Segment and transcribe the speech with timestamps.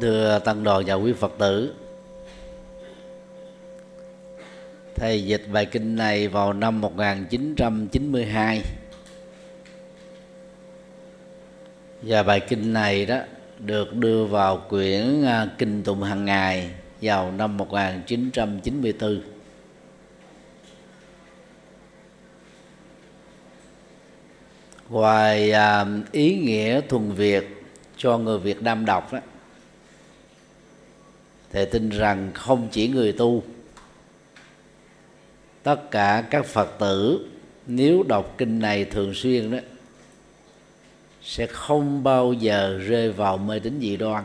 [0.00, 1.74] thưa tăng đoàn và quý phật tử.
[4.94, 8.62] Thầy dịch bài kinh này vào năm 1992
[12.02, 13.18] và bài kinh này đó
[13.58, 16.70] được đưa vào quyển à, kinh tụng hàng ngày
[17.02, 19.20] vào năm 1994
[24.88, 27.48] ngoài à, ý nghĩa thuần việt
[27.96, 29.18] cho người Việt Nam đọc đó
[31.52, 33.42] thì tin rằng không chỉ người tu
[35.62, 37.28] tất cả các phật tử
[37.66, 39.58] nếu đọc kinh này thường xuyên đó
[41.22, 44.24] sẽ không bao giờ rơi vào mê tín dị đoan.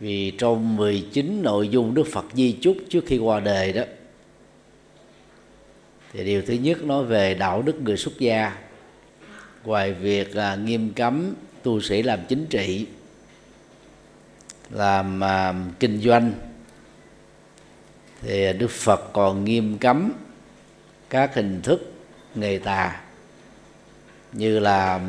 [0.00, 3.82] Vì trong 19 nội dung Đức Phật di chúc trước khi qua đời đó
[6.12, 8.58] thì điều thứ nhất nói về đạo đức người xuất gia
[9.64, 12.86] ngoài việc à, nghiêm cấm tu sĩ làm chính trị
[14.72, 16.32] làm uh, kinh doanh.
[18.22, 20.12] Thì đức phật còn nghiêm cấm
[21.10, 21.92] các hình thức
[22.34, 23.00] nghề tà
[24.32, 25.00] như là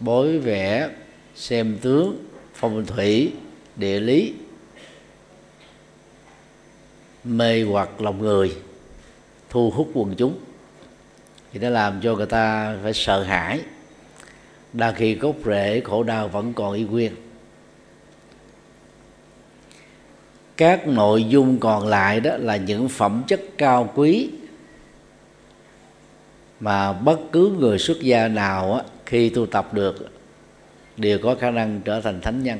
[0.00, 0.88] bối vẽ
[1.34, 3.32] xem tướng phong thủy
[3.76, 4.34] địa lý
[7.24, 8.56] mê hoặc lòng người
[9.50, 10.38] thu hút quần chúng.
[11.52, 13.60] Thì nó làm cho người ta phải sợ hãi.
[14.72, 17.12] Đa khi gốc rễ khổ đau vẫn còn y nguyên.
[20.56, 24.30] Các nội dung còn lại đó là những phẩm chất cao quý
[26.60, 30.10] mà bất cứ người xuất gia nào á, khi tu tập được
[30.96, 32.58] đều có khả năng trở thành thánh nhân.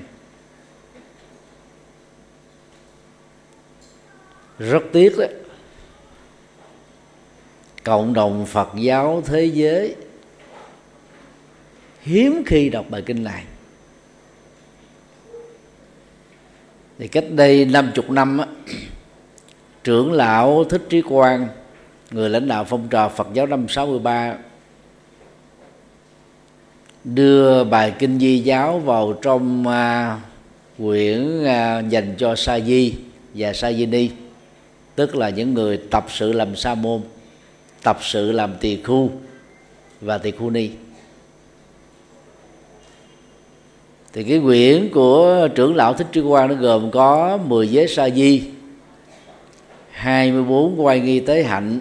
[4.59, 5.29] Rất tiếc đấy
[7.85, 9.97] cộng đồng phật giáo thế giới
[12.01, 13.45] hiếm khi đọc bài kinh này.
[17.03, 18.47] Thì cách đây năm chục năm á,
[19.85, 21.49] trưởng lão thích trí quang
[22.11, 24.35] người lãnh đạo phong trào Phật giáo năm 63
[27.05, 30.21] đưa bài kinh di giáo vào trong à,
[30.79, 32.95] quyển à, dành cho sa di
[33.35, 34.11] và sa di ni
[34.95, 37.01] tức là những người tập sự làm sa môn
[37.83, 39.11] tập sự làm tỳ khu
[40.01, 40.71] và tỳ khu ni.
[44.13, 48.11] Thì cái quyển của trưởng lão thích trí quang nó gồm có 10 giới sa
[48.11, 48.43] di
[49.91, 51.79] 24 quay nghi tế hạnh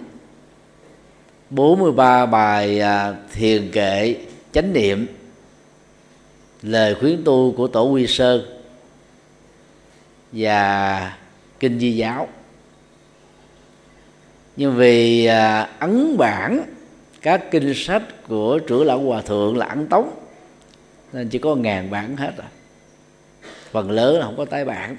[1.50, 4.16] 43 bài à, thiền kệ,
[4.52, 5.06] chánh niệm,
[6.62, 8.42] lời khuyến tu của tổ quy sơn
[10.32, 11.16] và
[11.60, 12.28] kinh di giáo.
[14.56, 16.62] Nhưng vì à, ấn bản
[17.22, 20.21] các kinh sách của trưởng lão hòa thượng là ấn tống
[21.12, 22.46] nên chỉ có ngàn bản hết rồi
[23.70, 24.96] phần lớn là không có tái bản.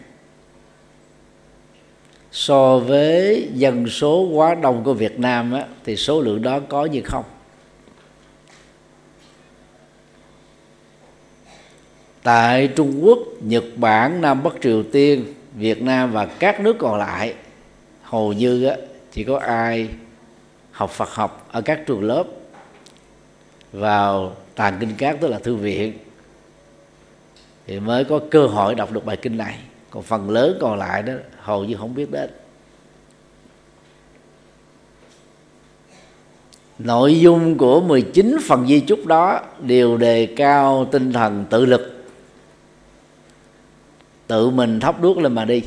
[2.32, 6.86] So với dân số quá đông của Việt Nam á, thì số lượng đó có
[6.86, 7.24] như không.
[12.24, 17.00] Tại Trung Quốc, Nhật Bản, Nam Bắc Triều Tiên, Việt Nam và các nước còn
[17.00, 17.34] lại
[18.04, 18.76] hầu như á,
[19.12, 19.90] chỉ có ai
[20.72, 22.24] học Phật học ở các trường lớp
[23.72, 25.94] vào tàng kinh cát tức là thư viện
[27.68, 29.60] thì mới có cơ hội đọc được bài kinh này.
[29.90, 32.30] Còn phần lớn còn lại đó, hầu như không biết đến.
[36.80, 42.06] Nội dung của 19 phần di chúc đó đều đề cao tinh thần tự lực.
[44.28, 45.64] Tự mình thắp đuốc lên mà đi.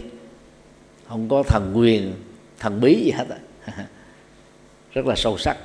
[1.09, 2.13] Không có thần quyền,
[2.59, 3.27] thần bí gì hết
[4.93, 5.57] rất là sâu sắc.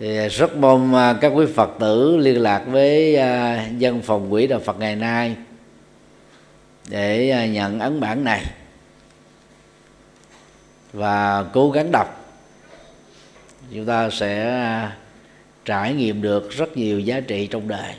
[0.00, 4.46] Thì rất mong à, các quý phật tử liên lạc với à, dân phòng quỹ
[4.46, 5.36] đạo phật ngày nay
[6.88, 8.44] để à, nhận ấn bản này
[10.92, 12.24] và cố gắng đọc.
[13.74, 14.62] Chúng ta sẽ
[15.64, 17.94] trải nghiệm được rất nhiều giá trị trong đời.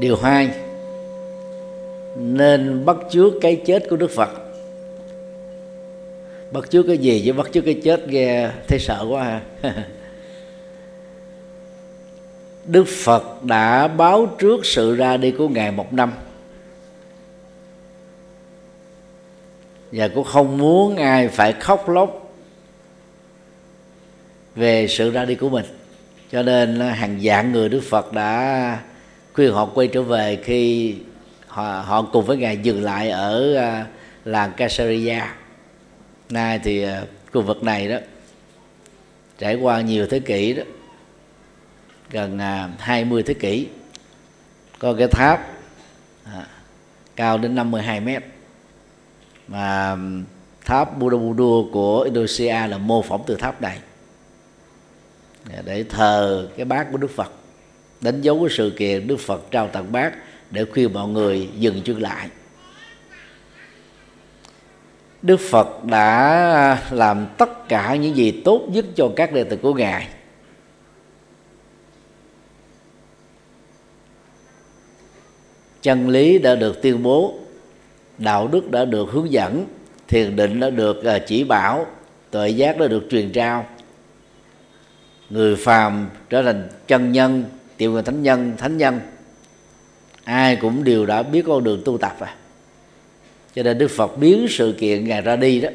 [0.00, 0.73] Điều hai
[2.14, 4.30] nên bắt chước cái chết của đức phật.
[6.52, 7.32] Bắt chước cái gì chứ?
[7.32, 9.40] Bắt chước cái chết nghe thấy sợ quá à.
[9.62, 9.86] ha
[12.66, 16.12] đức phật đã báo trước sự ra đi của ngài một năm.
[19.92, 22.34] Và cũng không muốn ai phải khóc lóc
[24.54, 25.64] về sự ra đi của mình.
[26.32, 28.78] Cho nên hàng dạng người đức phật đã
[29.32, 30.94] khuyên họ quay trở về khi
[31.54, 33.86] họ, họ cùng với ngài dừng lại ở uh,
[34.26, 35.34] làng Caesarea.
[36.30, 36.90] Nay thì uh,
[37.32, 37.96] khu vực này đó
[39.38, 40.62] trải qua nhiều thế kỷ đó
[42.10, 43.68] gần à, uh, 20 thế kỷ
[44.78, 45.48] có cái tháp
[46.24, 46.46] à,
[47.16, 48.22] cao đến 52 mét.
[49.48, 49.96] Mà
[50.64, 53.78] tháp Borobudur của Indonesia là mô phỏng từ tháp này.
[55.64, 57.32] Để thờ cái bát của Đức Phật
[58.00, 60.14] đánh dấu cái sự kiện Đức Phật trao tặng bát
[60.54, 62.28] để khuyên mọi người dừng chân lại.
[65.22, 69.74] Đức Phật đã làm tất cả những gì tốt nhất cho các đệ tử của
[69.74, 70.08] Ngài.
[75.82, 77.34] Chân lý đã được tuyên bố,
[78.18, 79.66] đạo đức đã được hướng dẫn,
[80.08, 81.86] thiền định đã được à, chỉ bảo,
[82.30, 83.66] tuệ giác đã được truyền trao.
[85.30, 87.44] Người phàm trở thành chân nhân,
[87.76, 89.00] tiểu người thánh nhân thánh nhân
[90.24, 92.34] ai cũng đều đã biết con đường tu tập à.
[93.54, 95.68] Cho nên đức phật biến sự kiện ngày ra đi đó,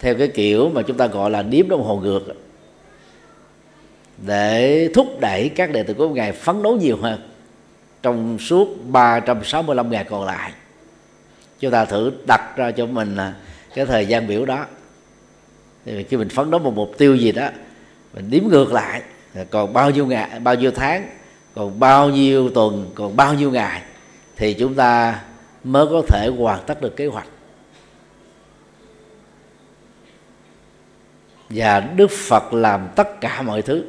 [0.00, 2.22] theo cái kiểu mà chúng ta gọi là điếm đồng hồ ngược,
[4.26, 7.20] để thúc đẩy các đệ tử của ngài phấn đấu nhiều hơn
[8.02, 10.52] trong suốt 365 ngày còn lại.
[11.60, 13.16] Chúng ta thử đặt ra cho mình
[13.74, 14.66] cái thời gian biểu đó.
[15.84, 17.48] Thì khi mình phấn đấu một mục tiêu gì đó,
[18.14, 19.02] mình đếm ngược lại
[19.50, 21.08] còn bao nhiêu ngày, bao nhiêu tháng
[21.54, 23.82] còn bao nhiêu tuần, còn bao nhiêu ngày
[24.36, 25.20] thì chúng ta
[25.64, 27.28] mới có thể hoàn tất được kế hoạch.
[31.50, 33.84] Và đức phật làm tất cả mọi thứ.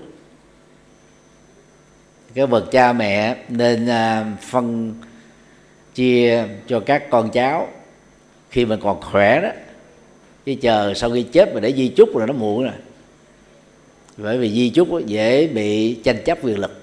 [2.33, 4.95] Cái bậc cha mẹ nên à, phân
[5.95, 7.67] chia cho các con cháu.
[8.49, 9.49] Khi mình còn khỏe đó
[10.45, 12.73] chứ chờ sau khi chết mà để di chúc rồi nó muộn rồi.
[14.17, 16.80] Bởi vì di chúc dễ bị tranh chấp quyền lực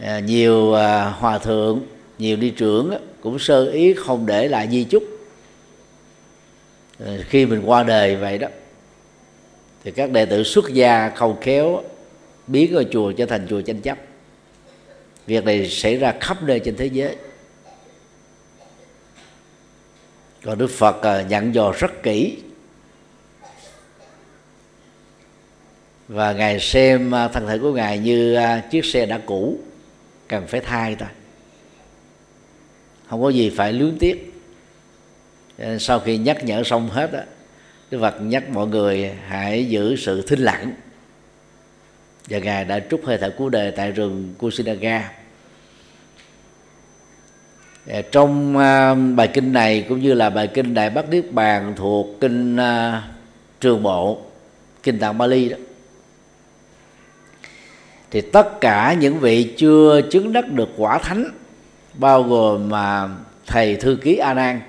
[0.00, 1.86] à, nhiều à, hòa thượng
[2.18, 5.04] nhiều đi trưởng cũng sơ ý không để lại di chúc.
[7.04, 8.48] À, khi mình qua đời vậy đó
[9.84, 11.82] thì các đệ tử xuất gia không khéo
[12.46, 13.98] biến ngôi chùa trở thành chùa tranh chấp.
[15.26, 17.16] Việc này xảy ra khắp nơi trên thế giới.
[20.44, 22.36] Còn đức phật à, dặn nhận dò rất kỹ.
[26.08, 29.58] Và ngài xem à, thân thể của ngài như à, chiếc xe đã cũ
[30.32, 31.08] cần phải thay thôi
[33.08, 34.32] không có gì phải luyến tiếc.
[35.78, 37.24] Sau khi nhắc nhở xong hết á
[37.90, 40.74] Đức Phật nhắc mọi người hãy giữ sự thinh lặng.
[42.28, 45.12] Và ngài đã trút hơi thở cuối đời tại rừng Kusinaga
[48.12, 52.06] trong uh, bài kinh này cũng như là bài kinh đại bát niết bàn thuộc
[52.20, 53.02] kinh uh,
[53.60, 54.20] trường bộ
[54.82, 55.56] kinh tạng Bali đó
[58.12, 61.24] thì tất cả những vị chưa chứng đắc được quả thánh,
[61.94, 63.08] bao gồm mà
[63.46, 64.60] thầy thư ký a nan.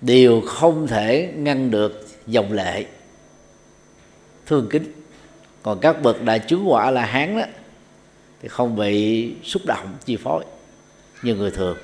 [0.00, 2.86] Đều không thể ngăn được dòng lệ.
[4.46, 4.92] Thương kính.
[5.62, 7.44] Còn các bậc đại chứng quả là hán đó,
[8.42, 10.44] thì không bị xúc động, chi phối,
[11.22, 11.76] như người thường.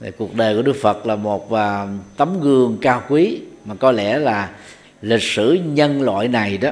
[0.00, 3.92] Thì cuộc đời của Đức Phật là một à, tấm gương cao quý mà có
[3.92, 4.50] lẽ là
[5.02, 6.70] lịch sử nhân loại này đó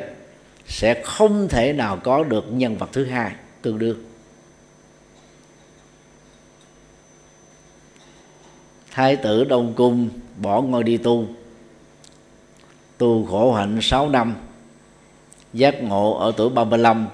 [0.66, 4.04] sẽ không thể nào có được nhân vật thứ hai tương đương.
[8.90, 11.26] Thái tử đông cung bỏ ngôi đi tu
[12.98, 14.34] tu khổ hạnh 6 năm,
[15.52, 17.06] giác ngộ ở tuổi 35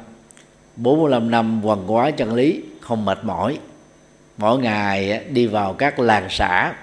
[0.76, 3.58] 45 năm hoàn quá chân lý, không mệt mỏi.
[4.36, 6.74] Mỗi ngày đi vào các làng xã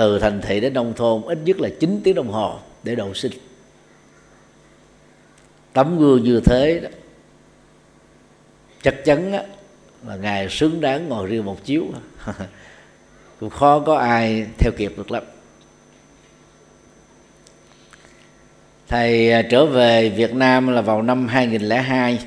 [0.00, 3.14] từ thành thị đến nông thôn, ít nhất là 9 tiếng đồng hồ để độ
[3.14, 3.32] sinh.
[5.72, 6.88] Tấm gương như thế đó,
[8.82, 9.32] chắc chắn
[10.06, 11.84] là ngài xứng đáng ngồi riêng một chiếu.
[13.40, 15.22] Cũng khó có ai theo kịp được lắm.
[18.88, 22.18] Thầy à, trở về Việt Nam là vào năm 2002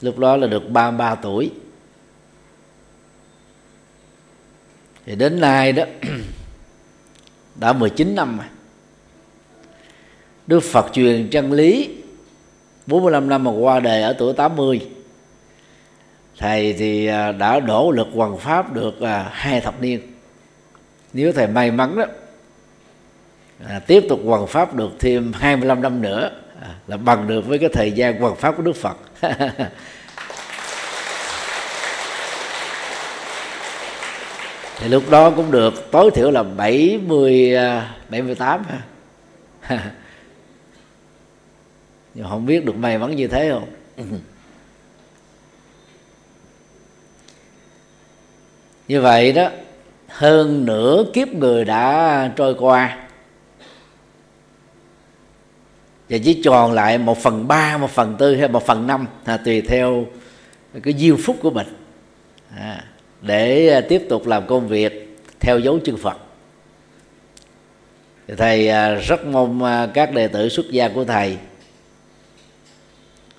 [0.00, 1.50] lúc đó là được 33 tuổi.
[5.08, 5.84] Thì đến nay đó
[7.60, 8.46] đã 19 năm rồi.
[10.46, 11.90] Đức Phật truyền chân lý
[12.86, 14.80] 45 năm mà qua đời ở tuổi 80
[16.38, 20.00] Thầy thì à, đã đổ lực hoàn pháp được à, hai thập niên.
[21.12, 22.04] Nếu thầy may mắn đó
[23.68, 27.58] à, Tiếp tục hoàn pháp được thêm 25 năm nữa à, Là bằng được với
[27.58, 28.96] cái thời gian hoàn pháp của Đức Phật.
[34.80, 37.56] thì lúc đó cũng được tối thiểu là 70
[38.08, 38.82] 78 à,
[39.60, 39.92] ha.
[42.14, 43.68] Nhưng không biết được may mắn như thế không?
[48.88, 49.50] Như vậy đó
[50.08, 53.08] hơn nửa kiếp người đã trôi qua.
[56.08, 59.36] Và chỉ tròn lại một phần ba một phần tư hay một phần năm à,
[59.36, 60.06] tùy theo
[60.82, 61.66] cái duyên phúc của mình.
[62.56, 62.84] À,
[63.22, 66.16] để à, tiếp tục làm công việc theo dấu chân Phật.
[68.36, 71.38] Thầy à, rất mong à, các đệ tử xuất gia của thầy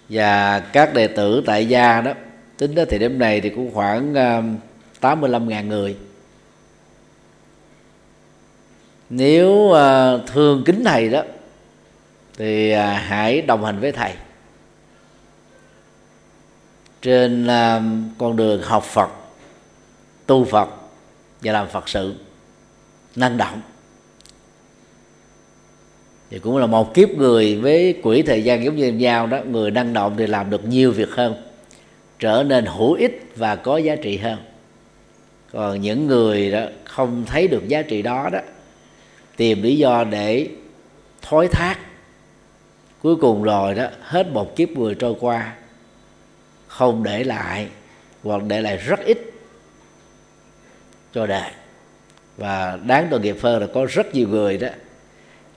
[0.09, 2.13] và các đệ tử tại gia đó,
[2.57, 4.13] tính đến thì đêm này thì cũng khoảng
[5.01, 5.95] 85.000 người.
[9.09, 9.73] Nếu
[10.27, 11.23] thương kính thầy đó,
[12.37, 14.11] thì hãy đồng hành với thầy.
[17.01, 17.47] Trên
[18.17, 19.18] con đường học Phật
[20.29, 20.69] tu Phật
[21.41, 22.15] và làm Phật sự,
[23.15, 23.61] năng động.
[26.29, 29.71] Thì cũng là một kiếp người với quỹ thời gian giống như nhau đó, người
[29.71, 31.35] năng động thì làm được nhiều việc hơn,
[32.19, 34.37] trở nên hữu ích và có giá trị hơn.
[35.51, 38.39] Còn những người đó không thấy được giá trị đó đó,
[39.37, 40.47] tìm lý do để
[41.21, 41.79] thối thác,
[43.01, 45.55] cuối cùng rồi đó, hết một kiếp người trôi qua,
[46.67, 47.67] không để lại
[48.23, 49.28] hoặc để lại rất ít
[51.13, 51.51] cho đời
[52.37, 54.67] và đáng tội nghiệp hơn là có rất nhiều người đó,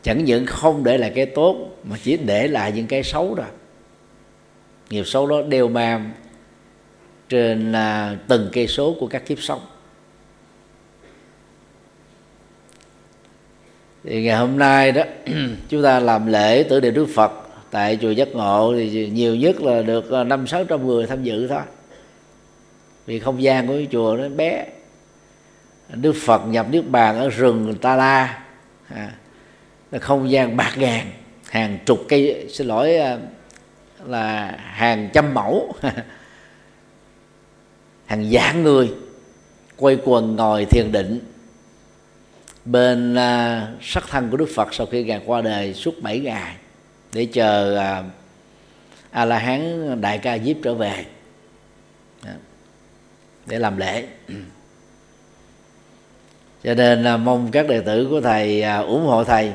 [0.03, 3.45] chẳng những không để lại cái tốt, mà chỉ để lại những cái xấu đó.
[4.91, 6.11] Nghiệp xấu đó đeo mang
[7.29, 9.61] trên là từng cây số của các kiếp sống.
[14.05, 15.03] Thì ngày hôm nay đó,
[15.69, 17.33] chúng ta làm lễ tử niệm Đức Phật
[17.71, 21.49] tại chùa Giác Ngộ thì nhiều nhất là được năm sáu trăm người tham dự
[21.49, 21.63] thôi.
[23.07, 24.67] Vì không gian của chùa nó bé.
[25.93, 28.43] Đức Phật nhập Niết Bàn ở rừng Ta La
[28.89, 29.11] à,
[30.01, 31.07] không gian bạc ngàn
[31.51, 33.19] hàng chục cây xin lỗi à,
[34.05, 35.75] là hàng trăm mẫu.
[38.07, 38.93] Hàng vạn người
[39.77, 41.21] quay quần ngồi thiền định
[42.65, 46.55] bên à, sắc thân của Đức Phật sau khi ngài qua đời suốt 7 ngày
[47.13, 48.05] để chờ à,
[49.11, 51.05] a la hán đại ca diếp trở về
[52.23, 52.35] à,
[53.47, 54.07] để làm lễ
[56.65, 59.53] cho nên là mong các đệ tử của thầy à, ủng hộ thầy.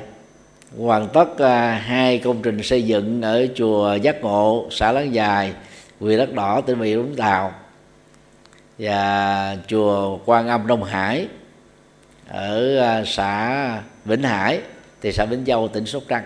[0.77, 5.53] Hoàn tất à, hai công trình xây dựng ở chùa Giác Ngộ, xã Láng Dài
[5.99, 7.53] huyện đất đỏ, tỉnh bà rịa vũng tàu
[8.79, 11.27] và chùa Quan Âm Đông Hải
[12.27, 14.59] ở à, xã Vĩnh Hải,
[15.01, 16.23] thị xã Vĩnh Châu, tỉnh Sóc Trăng.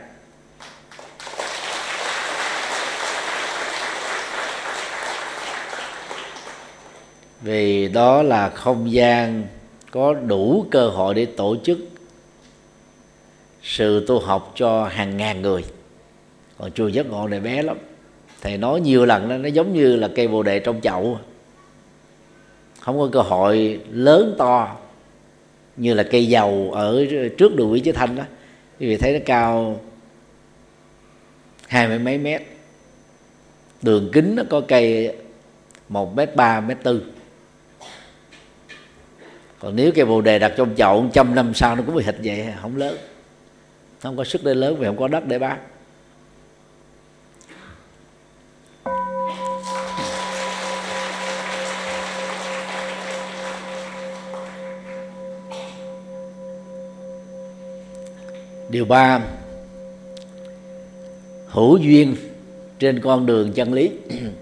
[7.41, 9.47] Vì đó là không gian
[9.91, 11.79] có đủ cơ hội để tổ chức
[13.63, 15.63] sự tu học cho hàng ngàn người.
[16.57, 17.77] Còn chùa giác ngộ này bé lắm.
[18.41, 21.19] Thầy nói nhiều lần đó, nó giống như là cây bồ đề trong chậu.
[22.79, 24.77] Không có cơ hội lớn to
[25.77, 27.05] như là cây dầu ở
[27.37, 28.23] trước đường Nguyễn Chí Thanh đó.
[28.79, 29.81] Quý vị thấy nó cao
[31.67, 32.41] hai mươi mấy mét.
[33.81, 35.15] Đường kính nó có cây
[35.89, 37.03] một mét ba, mét tư
[39.61, 42.17] còn nếu cây bồ đề đặt trong chậu trăm năm sau nó cũng bị hịch
[42.23, 42.97] vậy, không lớn.
[44.01, 45.59] Không có sức để lớn vì không có đất để bán.
[58.69, 59.19] Điều ba,
[61.47, 62.15] hữu duyên
[62.79, 63.91] trên con đường chân lý.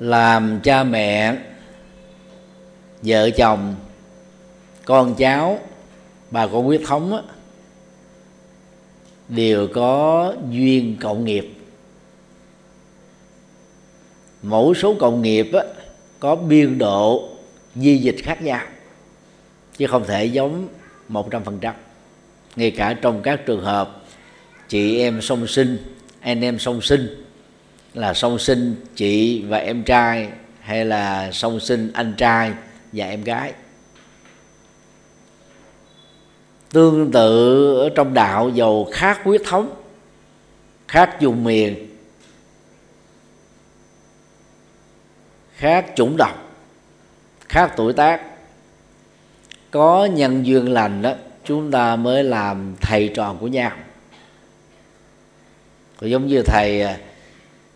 [0.00, 1.36] làm cha mẹ
[3.02, 3.74] vợ chồng
[4.84, 5.58] con cháu
[6.30, 7.22] bà con huyết thống á,
[9.28, 11.54] đều có duyên cộng nghiệp.
[14.42, 15.60] Mỗi số cộng nghiệp á,
[16.20, 17.28] có biên độ
[17.74, 18.66] di dịch khác nhau
[19.76, 20.68] chứ không thể giống
[21.08, 21.74] một trăm phần trăm.
[22.56, 24.02] Ngay cả trong các trường hợp
[24.68, 25.78] chị em song sinh
[26.20, 27.23] anh em song sinh
[27.94, 30.28] là song sinh chị và em trai
[30.60, 32.52] hay là song sinh anh trai
[32.92, 33.52] và em gái.
[36.70, 39.74] Tương tự ở trong đạo, dầu khác huyết thống
[40.88, 41.96] khác vùng miền
[45.56, 46.44] khác chủng tộc
[47.48, 48.20] khác tuổi tác,
[49.70, 51.12] có nhân duyên lành đó,
[51.44, 53.72] chúng ta mới làm thầy trò của nhau.
[55.96, 56.98] Còn giống như thầy à,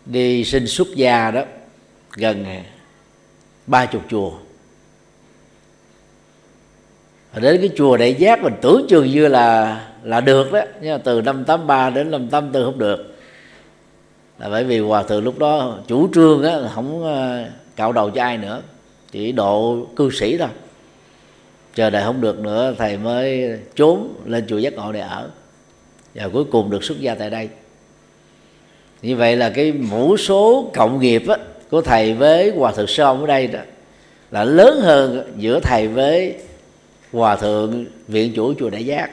[0.09, 1.43] đi sinh xuất gia đó,
[2.13, 2.63] gần à,
[3.67, 4.31] ba chục chùa.
[7.41, 10.97] Đến cái chùa đại giác mình tưởng chừng như là là được đó, nhưng mà
[11.03, 13.15] từ năm 83 đến năm 84 không được.
[14.39, 18.21] Là bởi vì hòa thượng lúc đó chủ trương á không à, cạo đầu cho
[18.21, 18.61] ai nữa,
[19.11, 20.47] chỉ độ cư sĩ thôi.
[21.75, 25.29] Chờ đợi không được nữa, thầy mới trốn lên chùa giác ngộ để ở.
[26.15, 27.49] Và cuối cùng được xuất gia tại đây
[29.01, 31.37] như vậy là cái mũ số cộng nghiệp á,
[31.69, 33.59] của thầy với hòa thượng sơ ông ở đây đó
[34.31, 36.35] là lớn hơn giữa thầy với
[37.13, 39.09] hòa thượng viện chủ chùa đại giác.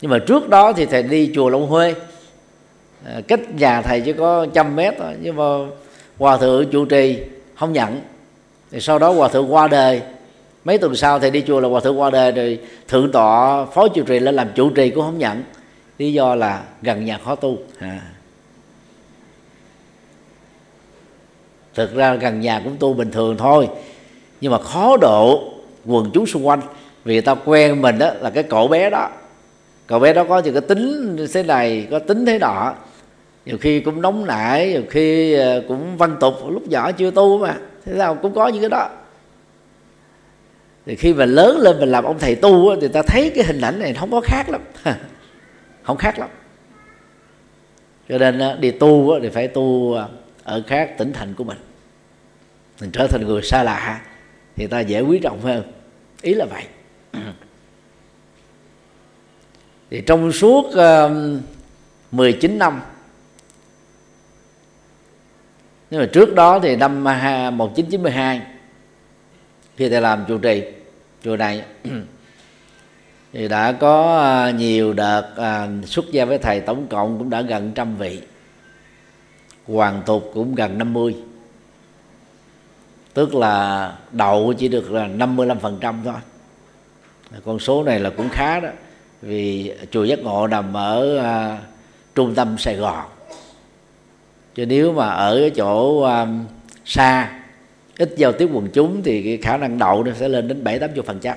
[0.00, 1.94] Nhưng mà trước đó thì thầy đi chùa long huê
[3.04, 5.44] à, cách nhà thầy chỉ có trăm mét thôi nhưng mà
[6.18, 7.18] hòa thượng chủ trì
[7.54, 8.00] không nhận.
[8.70, 10.02] Thì sau đó hòa thượng qua đời.
[10.64, 13.88] Mấy tuần sau thầy đi chùa là hòa thượng qua đời rồi thượng tọa phó
[13.88, 15.42] chủ trì lên làm chủ trì cũng không nhận
[15.98, 17.58] lý do là gần nhà khó tu.
[17.78, 18.00] À.
[21.74, 23.68] thực ra gần nhà cũng tu bình thường thôi,
[24.40, 25.52] nhưng mà khó độ
[25.86, 26.60] quần chúng xung quanh,
[27.04, 29.10] vì ta quen mình đó là cái cậu bé đó.
[29.86, 32.74] Cậu bé đó có những cái tính thế này, có tính thế nọ.
[33.46, 37.38] Nhiều khi cũng nóng nảy, nhiều khi ờ, cũng văn tục, lúc nhỏ chưa tu
[37.38, 37.54] mà.
[37.86, 38.88] Thế nào cũng có những cái đó.
[40.86, 43.60] Thì khi mà lớn lên mình làm ông thầy tu thì ta thấy cái hình
[43.60, 44.60] ảnh này không có khác lắm.
[45.84, 46.30] không khác lắm.
[48.08, 50.08] Cho nên đi tu thì phải tu à,
[50.44, 51.58] ở khác tỉnh thành của mình.
[52.80, 54.00] Mình trở thành người xa lạ
[54.56, 55.72] thì ta dễ quý trọng hơn.
[56.22, 56.64] Ý là vậy.
[59.90, 61.12] Thì trong suốt à, uh,
[62.10, 62.80] 19 năm
[65.90, 68.40] nhưng mà trước đó thì năm 1992
[69.76, 70.62] khi thầy làm chủ trì
[71.24, 71.64] chùa này
[73.34, 77.40] thì đã có à, nhiều đợt à, xuất gia với thầy tổng cộng cũng đã
[77.40, 78.20] gần trăm vị.
[79.66, 81.16] Hoàng tục cũng gần 50
[83.14, 86.14] tức là đậu chỉ được là 55% thôi.
[87.44, 88.68] Con số này là cũng khá đó
[89.22, 91.58] vì chùa giác ngộ nằm ở à,
[92.14, 93.04] trung tâm sài gòn.
[94.54, 96.26] Chứ nếu mà ở chỗ à,
[96.84, 97.40] xa
[97.98, 100.78] ít giao tiếp quần chúng thì cái khả năng đậu nó sẽ lên đến bảy
[100.78, 101.36] tám phần trăm.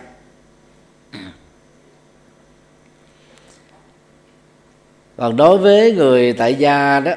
[5.18, 7.12] Còn đối với người tại gia đó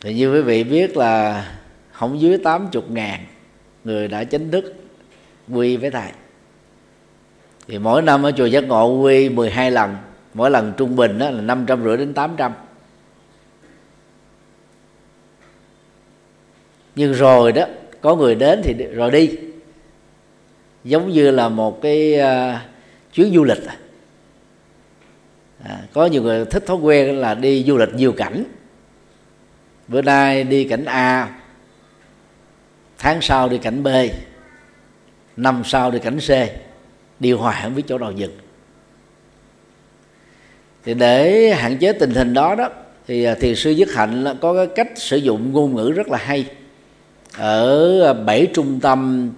[0.00, 1.44] thì như quý vị biết là
[1.92, 3.20] không dưới tám chục ngàn
[3.84, 4.74] người đã chính thức
[5.48, 6.10] quy với thầy
[7.68, 9.96] thì mỗi năm ở chùa giác ngộ quy 12 lần
[10.34, 12.52] mỗi lần trung bình đó là năm trăm rưỡi đến tám trăm.
[16.94, 17.66] Nhưng rồi đó
[18.00, 19.30] có người đến thì rồi đi.
[20.84, 22.60] Giống như là một cái uh,
[23.12, 23.76] chuyến du lịch à,
[25.68, 28.44] À, có nhiều người thích thói quen là đi du lịch nhiều cảnh.
[29.88, 31.28] Bữa nay đi cảnh A,
[32.98, 33.88] tháng sau đi cảnh B,
[35.36, 36.30] năm sau đi cảnh C
[37.20, 38.38] điều hòa không biết chỗ nào dừng.
[40.84, 42.68] Thì để hạn chế tình hình đó đó,
[43.06, 46.18] thì à, thiền sư dứt hạnh có cái cách sử dụng ngôn ngữ rất là
[46.18, 46.46] hay.
[47.38, 49.30] Ở bảy trung tâm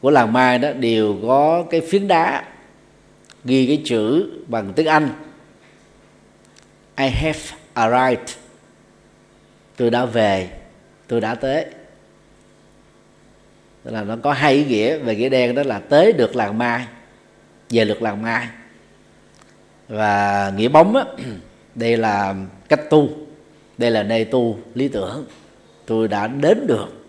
[0.00, 2.44] của làng mai đó đều có cái phiến đá,
[3.44, 5.08] ghi cái chữ bằng tiếng anh.
[6.96, 7.40] I have
[7.74, 8.36] arrived.
[9.76, 10.50] Tôi đã về.
[11.08, 11.66] Tôi đã tới.
[13.82, 14.98] Tức là nó có hai ý nghĩa.
[14.98, 16.86] Về nghĩa đen đó là tới được làng mai
[17.70, 18.46] về được làng mai.
[19.88, 21.04] Và nghĩa bóng á,
[21.74, 22.34] đây là
[22.68, 23.08] cách tu.
[23.78, 25.26] Đây là nơi tu lý tưởng.
[25.86, 27.06] Tôi đã đến được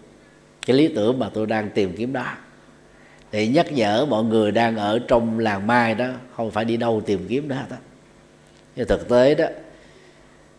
[0.66, 2.34] cái lý tưởng mà tôi đang tìm kiếm đó.
[3.32, 7.02] Để nhắc nhở mọi người đang ở trong làng mai đó không phải đi đâu
[7.06, 7.76] tìm kiếm đó đó
[8.76, 9.46] nhưng thực tế đó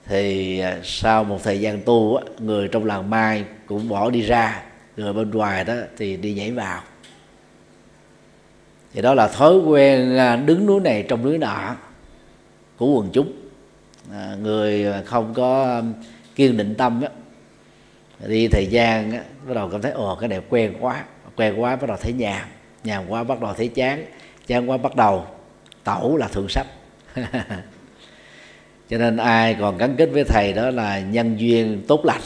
[0.08, 4.62] thì à, sau một thời gian tu người trong làng mai cũng bỏ đi ra
[4.96, 6.82] người bên ngoài đó thì đi nhảy vào.
[8.94, 11.76] Thì đó là thói quen à, đứng núi này trong núi nọ
[12.76, 13.32] của quần chúng.
[14.12, 15.82] À, người à, không có
[16.36, 17.08] kiên định tâm á
[18.26, 21.04] đi thời gian á, bắt đầu cảm thấy ồ cái đẹp quen quá
[21.36, 22.48] quen quá bắt đầu thấy nhàm
[22.84, 24.04] nhàm quá bắt đầu thấy chán
[24.46, 25.26] chán quá bắt đầu
[25.84, 26.66] tẩu là thượng sách
[28.90, 32.20] cho nên ai còn gắn kết với thầy đó là nhân duyên tốt lành.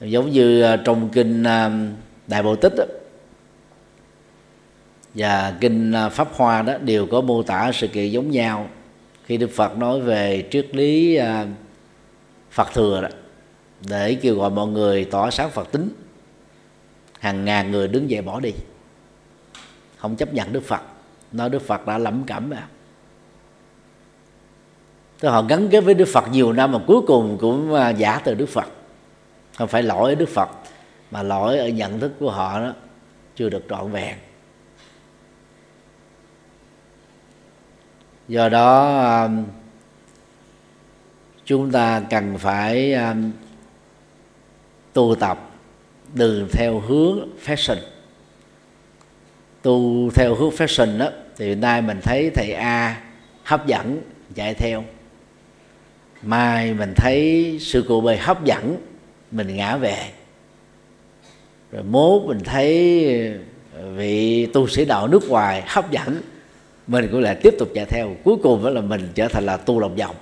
[0.00, 1.70] Giống như à, trong kinh à,
[2.26, 2.84] đại bộ tích đó,
[5.14, 8.68] và kinh à, pháp hoa đó đều có mô tả sự kiện giống nhau.
[9.24, 11.18] Khi đức phật nói về triết lý
[12.50, 13.08] phật thừa đó
[13.88, 15.88] để kêu gọi mọi người tỏ sáng phật tính
[17.20, 18.52] hàng ngàn người đứng dậy bỏ đi.
[19.96, 20.80] Không chấp nhận đức phật.
[21.32, 22.68] Nói đức phật đã lẩm cẩm mà.
[25.20, 28.20] Tức họ gắn kết với Đức Phật nhiều năm mà cuối cùng cũng à, giả
[28.24, 28.68] từ Đức Phật.
[29.58, 30.48] Không phải lỗi ở Đức Phật,
[31.10, 32.74] mà lỗi ở nhận thức của họ đó,
[33.36, 34.16] chưa được trọn vẹn.
[38.28, 39.28] Do đó à,
[41.44, 43.16] chúng ta cần phải à,
[44.92, 45.50] tu tập
[46.14, 47.76] đừng theo hướng fashion.
[49.62, 53.02] Tu theo hướng fashion đó, thì nay mình thấy thầy A
[53.44, 54.02] hấp dẫn,
[54.34, 54.84] chạy theo
[56.24, 58.76] mai mình thấy sư cô B hấp dẫn,
[59.30, 59.96] mình ngã về.
[61.72, 63.38] Rồi mốt mình thấy
[63.96, 66.22] vị tu sĩ đạo nước ngoài hấp dẫn,
[66.86, 68.16] mình cũng lại tiếp tục chạy theo.
[68.24, 70.16] Cuối cùng đó là mình trở thành là tu lòng vòng.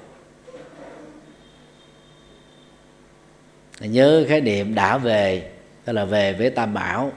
[3.80, 5.50] Nhớ khái niệm đã về
[5.84, 7.12] tức là về với tam bảo.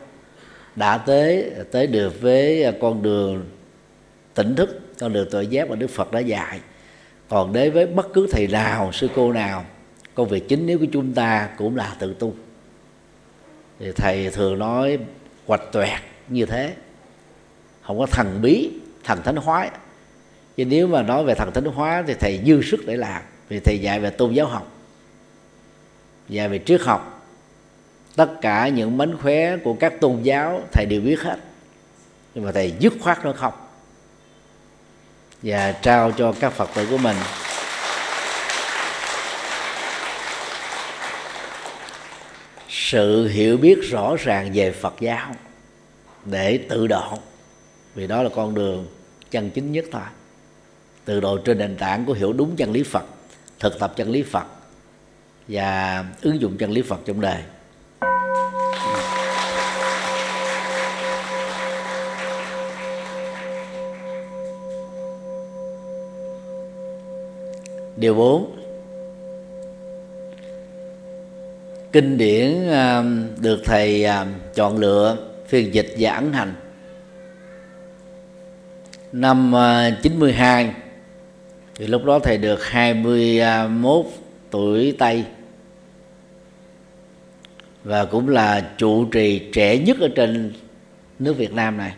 [0.75, 3.45] Đã tới tới được với con đường
[4.33, 6.59] tỉnh thức, con đường tội giác mà đức phật đã dạy
[7.29, 9.65] còn đến với bất cứ thầy nào, sư cô nào,
[10.15, 12.33] công việc chính nếu của chúng ta cũng là tự tu.
[13.79, 14.97] Thì thầy thường nói
[15.47, 16.73] hoạch toẹt như thế.
[17.81, 18.71] Không có thần bí,
[19.03, 19.69] thần thánh hóa.
[20.57, 23.59] Chứ nếu mà nói về thần thánh hóa thì thầy dư sức để làm, vì
[23.59, 24.71] thầy dạy về tôn giáo học,
[26.29, 27.27] dạy về triết học.
[28.15, 31.38] Tất cả những mánh khóe của các tôn giáo thầy đều biết hết,
[32.35, 33.53] nhưng mà thầy dứt khoát nó không
[35.45, 37.15] và trao cho các phật tử của mình.
[42.69, 45.36] Sự hiểu biết rõ ràng về phật giáo
[46.25, 47.17] để tự độ,
[47.95, 48.88] vì đó là con đường
[49.31, 50.01] chân chính nhất thôi.
[51.05, 53.05] Tự độ trên nền tảng của hiểu đúng chân lý phật,
[53.60, 54.45] thực tập chân lý phật
[55.47, 57.41] và ứng dụng chân lý phật trong đời.
[67.97, 68.55] Điều 4
[71.95, 73.03] kinh điển à,
[73.41, 76.53] được thầy à, chọn lựa phiên dịch và ấn hành.
[79.12, 80.73] Năm à, 92
[81.75, 84.05] thì lúc đó thầy được 21
[84.51, 85.23] tuổi Tây.
[87.84, 90.53] Và cũng là trụ trì trẻ nhất ở trên
[91.19, 91.93] nước Việt Nam này.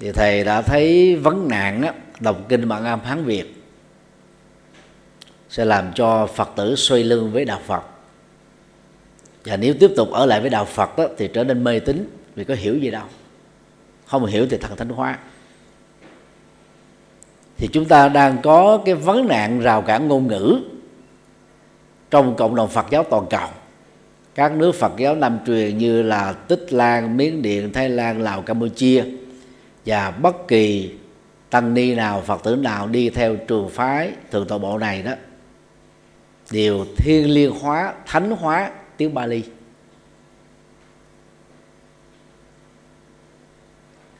[0.00, 3.56] Thì thầy đã thấy vấn nạn á, đọc kinh bằng âm Hán Việt
[5.50, 7.82] sẽ làm cho phật tử xoay lưng với đạo phật.
[9.44, 12.10] Và nếu tiếp tục ở lại với đạo phật đó, thì trở nên mê tín
[12.34, 13.04] vì có hiểu gì đâu.
[14.06, 15.18] Không hiểu thì thần thánh hóa.
[17.56, 20.58] Thì chúng ta đang có cái vấn nạn rào cản ngôn ngữ
[22.10, 23.48] trong cộng đồng Phật giáo toàn cầu.
[24.34, 28.42] Các nước Phật giáo Nam truyền như là Tích Lan, Miến Điện, Thái Lan, Lào,
[28.42, 29.04] Campuchia
[29.86, 30.90] và bất kỳ
[31.50, 35.12] tăng ni nào Phật tử nào đi theo trường phái thường tọa bộ này đó
[36.50, 39.42] đều thiên liêng hóa, thánh hóa tiếng Bali.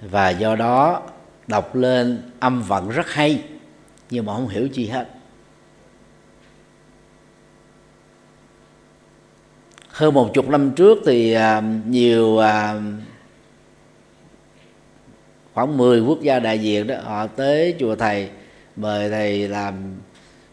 [0.00, 1.02] Và do đó,
[1.46, 3.42] đọc lên âm vận rất hay,
[4.10, 5.08] nhưng mà không hiểu chi hết.
[9.88, 12.80] Hơn một chục năm trước thì à, nhiều à,
[15.54, 18.30] khoảng 10 quốc gia đại diện đó, họ tới chùa thầy,
[18.76, 19.74] mời thầy làm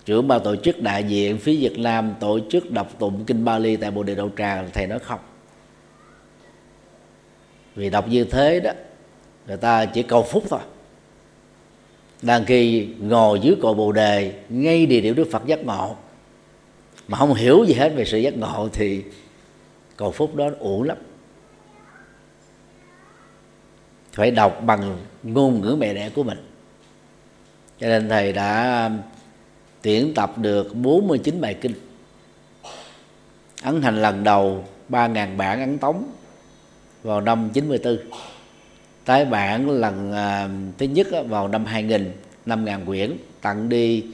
[0.06, 3.76] trưởng ban tổ chức đại diện phía Việt Nam tổ chức đọc tụng kinh Bali
[3.76, 5.20] tại Bồ Đề Đậu Tràng thầy nói không.
[7.76, 8.72] Vì đọc như thế đó,
[9.48, 10.60] người ta chỉ cầu phúc thôi.
[12.22, 15.96] Đang khi ngồi dưới cội bồ đề, ngay địa điểm đức phật giác ngộ,
[17.08, 19.04] mà không hiểu gì hết về sự giác ngộ thì
[19.98, 20.98] cầu phúc đó uổng lắm.
[24.12, 26.38] Phải đọc bằng ngôn ngữ mẹ đẻ của mình.
[27.80, 28.90] Cho nên thầy đã
[29.84, 31.74] tuyển tập được 49 bài kinh.
[33.64, 36.04] Ấn hành lần đầu 3.000 bản ấn tống
[37.04, 37.98] vào năm 94
[39.06, 42.12] tái bản lần à, thứ nhất vào năm 2000
[42.46, 44.06] 5.000 quyển tặng đi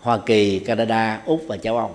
[0.00, 1.94] Hoa Kỳ, Canada, Úc và châu Âu.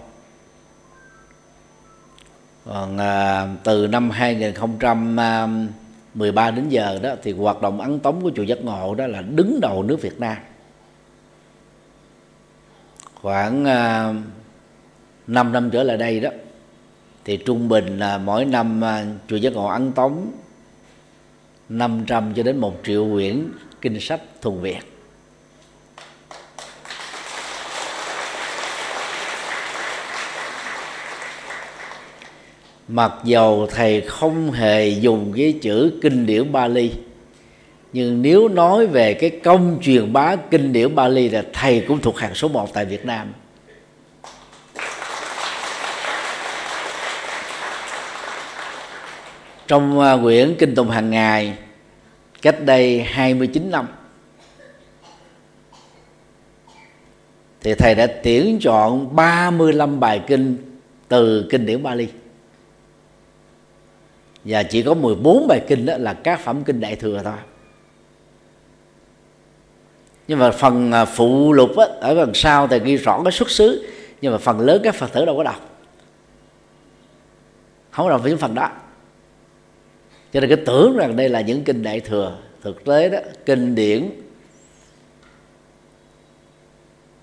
[2.65, 8.32] Còn à, từ năm 2013 à, đến giờ đó thì hoạt động ấn tống của
[8.36, 10.38] chùa giác ngộ đó là đứng đầu nước Việt Nam
[13.21, 14.13] khoảng à,
[15.27, 16.29] 5 năm trở lại đây đó
[17.25, 20.32] thì trung bình là mỗi năm à, chùa giác ngộ ấn tống
[21.69, 23.47] 500 cho đến 1 triệu quyển
[23.82, 24.79] kinh sách thuần Việt.
[32.88, 36.91] Mặc dầu thầy không hề dùng cái chữ kinh điển Bali
[37.93, 42.17] nhưng nếu nói về cái công truyền bá kinh điển Bali là thầy cũng thuộc
[42.17, 43.34] hàng số 1 tại Việt Nam.
[49.67, 51.54] Trong à, quyển kinh Tùng hàng ngày,
[52.41, 53.88] cách đây 29 năm,
[57.62, 60.58] thì thầy đã tuyển chọn 35 bài kinh
[61.08, 62.08] từ kinh điển Bali.
[64.43, 67.38] Và chỉ có 14 bài kinh đó là các phẩm kinh đại thừa thôi
[70.30, 73.50] nhưng mà phần à, phụ lục á, ở phần sau thì ghi rõ cái xuất
[73.50, 73.89] xứ
[74.22, 75.80] nhưng mà phần lớn các phật tử đâu có đọc.
[77.92, 78.70] Không có đọc những phần đó.
[80.34, 83.76] Cho nên cái tưởng rằng đây là những kinh đại thừa thực tế đó kinh
[83.76, 84.10] điển.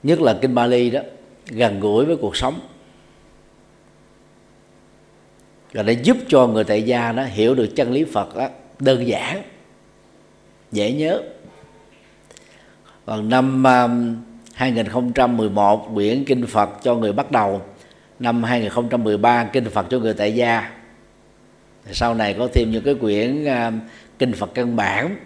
[0.03, 1.01] Nhất là kinh Bali đó
[1.47, 2.61] gần gũi với cuộc sống.
[5.73, 9.07] Và để giúp cho người tại gia đó hiểu được chân lý Phật đó, đơn
[9.07, 9.43] giản
[10.73, 11.23] dễ nhớ
[13.07, 14.17] còn năm um,
[14.55, 17.63] 2011 quyển kinh Phật cho người bắt đầu.
[18.19, 20.73] Năm 2013 kinh Phật cho người tại gia.
[21.93, 23.81] Sau này có thêm những cái quyển um,
[24.19, 25.17] kinh Phật căn bản,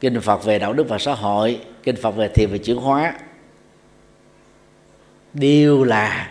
[0.00, 3.14] kinh Phật về đạo đức và xã hội, kinh Phật về thiền và chuyển hóa.
[5.34, 6.30] Đều là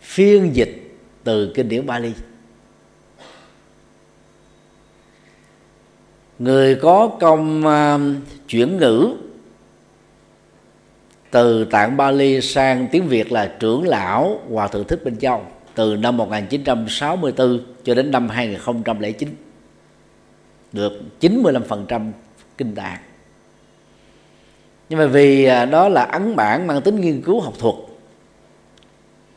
[0.00, 2.12] phiên dịch từ kinh điển Bali.
[6.44, 8.00] Người có công uh,
[8.48, 9.14] chuyển ngữ
[11.30, 15.42] từ tạng Bali sang tiếng Việt là trưởng lão Hòa thượng Thích Minh Châu
[15.74, 19.28] từ năm 1964 cho đến năm 2009
[20.72, 22.10] được 95%
[22.58, 22.98] kinh tạng.
[24.88, 27.74] Nhưng mà vì à, đó là ấn bản mang tính nghiên cứu học thuật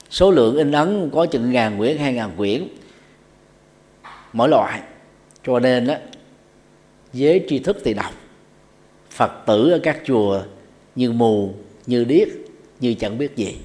[0.10, 2.68] số lượng in ấn có chừng ngàn quyển hai ngàn quyển
[4.34, 4.82] mỗi loại.
[5.46, 5.96] Cho nên đó
[7.18, 8.14] giới tri thức thì đọc.
[9.10, 10.42] Phật tử ở các chùa
[10.96, 11.54] như mù,
[11.86, 12.28] như điếc,
[12.80, 13.58] như chẳng biết gì.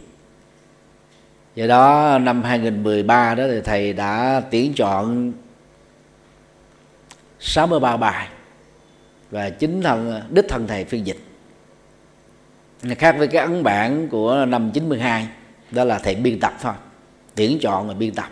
[1.54, 5.32] Do đó, năm 2013 đó thì thầy đã tuyển chọn
[7.40, 8.28] 63 bài
[9.30, 11.18] và chính thân đích thân thầy phiên dịch.
[12.98, 15.28] Khác với cái ấn bản của năm 92
[15.70, 16.74] đó là thầy biên tập thôi,
[17.34, 18.28] tuyển chọn và biên tập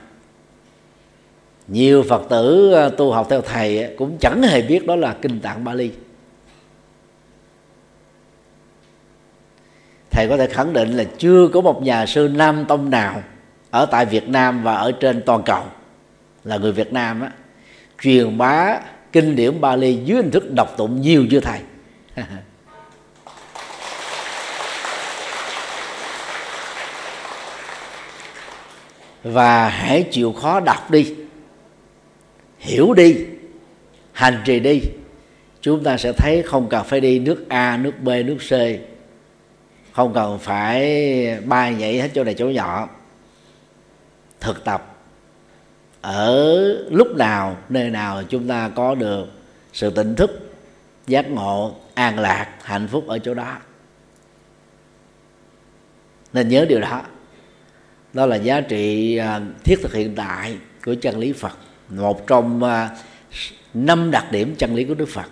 [1.71, 5.41] nhiều phật tử ờ, tu học theo thầy cũng chẳng hề biết đó là kinh
[5.41, 5.91] tạng Bali
[10.11, 13.23] thầy có thể khẳng định là chưa có một nhà sư nam tông nào
[13.71, 15.63] ở tại Việt Nam và ở trên toàn cầu
[16.45, 17.31] là người Việt Nam á,
[18.03, 18.79] truyền bá
[19.13, 21.61] kinh điển Bali dưới hình thức đọc tụng nhiều như thầy.
[29.25, 31.15] Và hãy chịu khó đọc đi
[32.61, 33.17] hiểu đi,
[34.13, 34.83] hành trì đi.
[35.61, 38.53] Chúng ta sẽ thấy không cần phải đi nước A, nước B, nước C.
[39.93, 42.89] Không cần phải bay nhảy hết chỗ này chỗ nhỏ
[44.41, 44.97] thực tập
[46.01, 46.59] ở
[46.91, 49.27] lúc nào, nơi nào chúng ta có được
[49.73, 50.53] sự tỉnh thức,
[51.07, 53.59] giác ngộ, an lạc, hạnh phúc ở chỗ đó.
[56.33, 57.03] Nên nhớ điều đó.
[58.13, 61.59] Đó là giá trị à, thiết thực hiện tại của chân lý phật
[61.91, 62.97] một trong à,
[63.75, 65.27] năm đặc điểm chân lý của đức phật.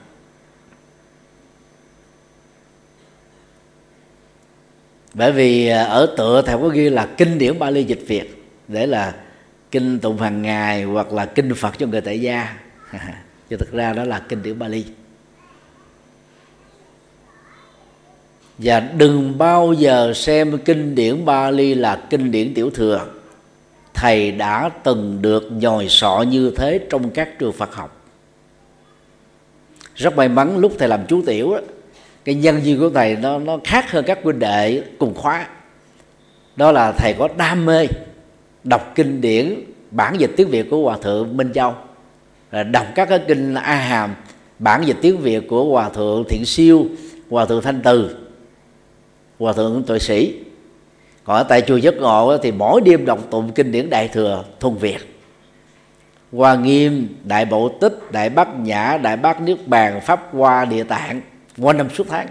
[5.14, 8.86] Bởi vì à, ở tựa thầy có ghi là kinh điển Bali dịch Việt, để
[8.86, 9.14] là
[9.70, 12.56] kinh tụng hàng ngày hoặc là kinh Phật cho người tại gia.
[13.48, 14.84] Chứ thực ra đó là kinh điển Bali.
[18.58, 23.06] Và đừng bao giờ xem kinh điển Bali là kinh điển tiểu thừa
[24.00, 28.06] thầy đã từng được nhồi sọ như thế trong các trường Phật học.
[29.94, 31.60] Rất may mắn lúc thầy làm chú tiểu đó,
[32.24, 35.48] cái nhân duyên của thầy nó nó khác hơn các huynh đệ cùng khóa.
[36.56, 37.86] Đó là thầy có đam mê
[38.64, 39.54] đọc kinh điển
[39.90, 41.74] bản dịch tiếng việt của hòa thượng minh châu.
[42.50, 44.14] Là đọc các cái kinh a hàm
[44.58, 46.86] bản dịch tiếng việt của hòa thượng thiện siêu
[47.30, 48.16] hòa thượng thanh từ
[49.38, 50.34] hòa thượng tuệ sĩ
[51.28, 54.44] còn ở tại chùa giấc ngộ thì mỗi đêm đọc tụng kinh điển đại thừa
[54.60, 55.20] thuần việt.
[56.32, 60.84] Hoa nghiêm đại bộ tích đại bát nhã đại bát niết bàn pháp hoa địa
[60.84, 61.20] tạng
[61.58, 62.26] qua năm suốt tháng.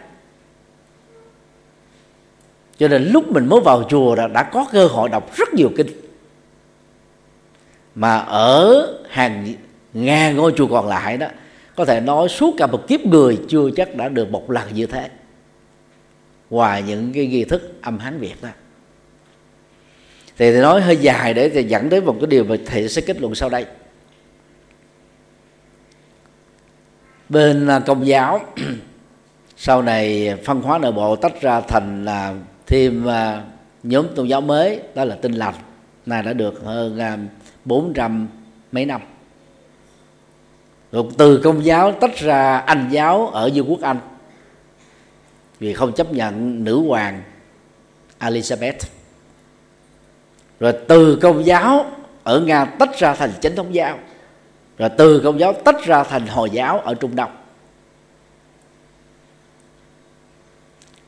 [2.77, 5.69] Cho nên lúc mình mới vào chùa đã, đã có cơ hội đọc rất nhiều
[5.77, 5.87] kinh.
[7.95, 9.53] Mà ở hàng
[9.93, 11.27] ngàn ngôi chùa còn lại đó
[11.75, 14.85] có thể nói suốt cả một kiếp người chưa chắc đã được một lần như
[14.85, 15.09] thế.
[16.49, 18.49] Ngoài những cái nghi thức âm hán việt đó
[20.37, 23.01] thì thầy nói hơi dài để thì dẫn đến một cái điều mà thầy sẽ
[23.01, 23.65] kết luận sau đây.
[27.29, 28.41] Bên à, công giáo
[29.57, 32.33] sau này phân hóa nội bộ tách ra thành là
[32.67, 33.43] thêm à,
[33.83, 35.53] nhóm tôn giáo mới đó là tinh lành.
[36.05, 37.17] Này đã được hơn à,
[37.65, 38.27] bốn trăm
[38.71, 39.01] mấy năm.
[40.91, 43.99] Rồi từ công giáo tách ra anh giáo ở vương quốc anh.
[45.59, 47.23] Vì không chấp nhận nữ hoàng
[48.19, 48.96] Elizabeth
[50.59, 51.91] rồi từ công giáo,
[52.23, 53.99] ở nga tách ra thành chánh thống giáo.
[54.77, 57.31] Rồi từ công giáo tách ra thành hồi giáo ở trung đông.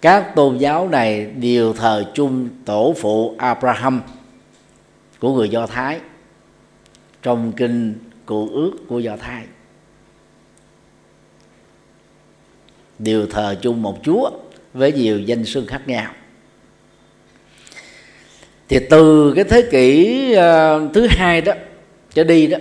[0.01, 4.01] Các tôn giáo này đều thờ chung tổ phụ abraham
[5.19, 5.99] của người do thái
[7.21, 9.45] trong kinh cụ ước của do thái.
[12.99, 14.29] Đều thờ chung một chúa
[14.73, 16.11] với nhiều danh xưng khác nhau
[18.69, 21.53] thì từ cái thế kỷ uh, thứ hai đó
[22.13, 22.57] trở đi đó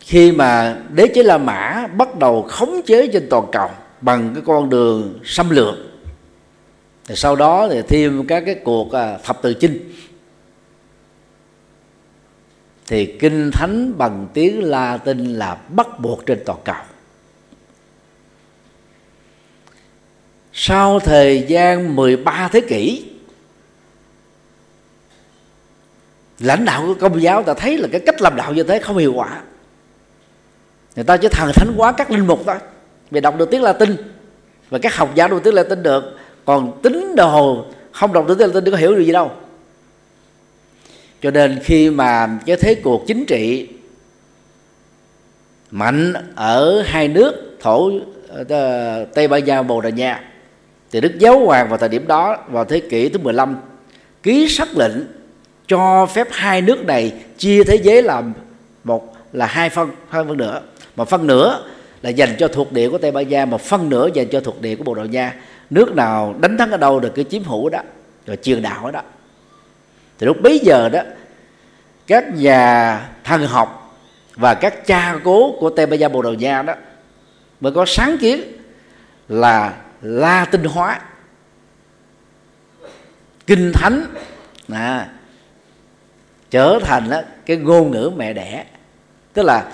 [0.00, 3.68] khi mà đế chế La Mã bắt đầu khống chế trên toàn cầu
[4.00, 5.74] bằng cái con đường xâm lược
[7.06, 9.92] thì sau đó thì thêm các cái cuộc uh, thập tự chinh.
[12.86, 16.76] Thì kinh thánh bằng tiếng Latin là bắt buộc trên toàn cầu.
[20.52, 23.04] Sau thời gian 13 thế kỷ,
[26.38, 28.96] lãnh đạo của công giáo ta thấy là cái cách làm đạo như thế không
[28.96, 29.42] hiệu quả.
[30.96, 32.56] Người ta chỉ thần thánh hóa các linh mục thôi.
[33.10, 33.96] Vì đọc được tiếng latin,
[34.70, 36.18] và các học giả đọc tiếng latin được.
[36.44, 39.30] Còn tín đồ không đọc được tiếng latin đừng có hiểu được gì đâu.
[41.20, 43.68] Cho nên khi mà cái thế cuộc chính trị
[45.70, 47.90] mạnh ở hai nước, thổ
[48.48, 50.31] ờ, tây ban nha bồ đào nha
[50.92, 53.56] thì đức giáo hoàng vào thời điểm đó, vào thế kỷ thứ 15
[54.22, 54.92] ký sắc lệnh
[55.66, 58.32] cho phép hai nước này chia thế giới làm
[58.84, 60.60] một là hai phân hai phân nữa
[60.96, 61.64] một phân nữa
[62.02, 64.60] là dành cho thuộc địa của tây ban nha, một phân nữa dành cho thuộc
[64.60, 65.34] địa của bồ đào nha.
[65.70, 67.78] Nước nào đánh thắng ở đâu được cái chiếm hữu đó,
[68.26, 69.02] rồi truyền đạo ở đó.
[70.18, 71.00] Thì lúc bấy giờ đó,
[72.06, 73.96] các nhà thần học
[74.34, 76.74] và các cha cố của tây ban nha, bồ đào nha đó,
[77.60, 78.42] mới có sáng kiến
[79.28, 81.00] là la tinh hóa.
[83.46, 84.04] Kinh thánh.
[84.72, 85.08] À,
[86.50, 88.64] trở thành đó, cái ngôn ngữ mẹ đẻ.
[89.32, 89.72] Tức là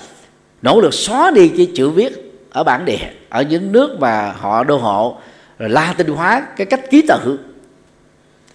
[0.63, 2.13] nỗ lực xóa đi cái chữ viết
[2.51, 5.19] ở bản địa ở những nước mà họ đô hộ.
[5.59, 7.39] Rồi la tinh hóa cái cách ký tự.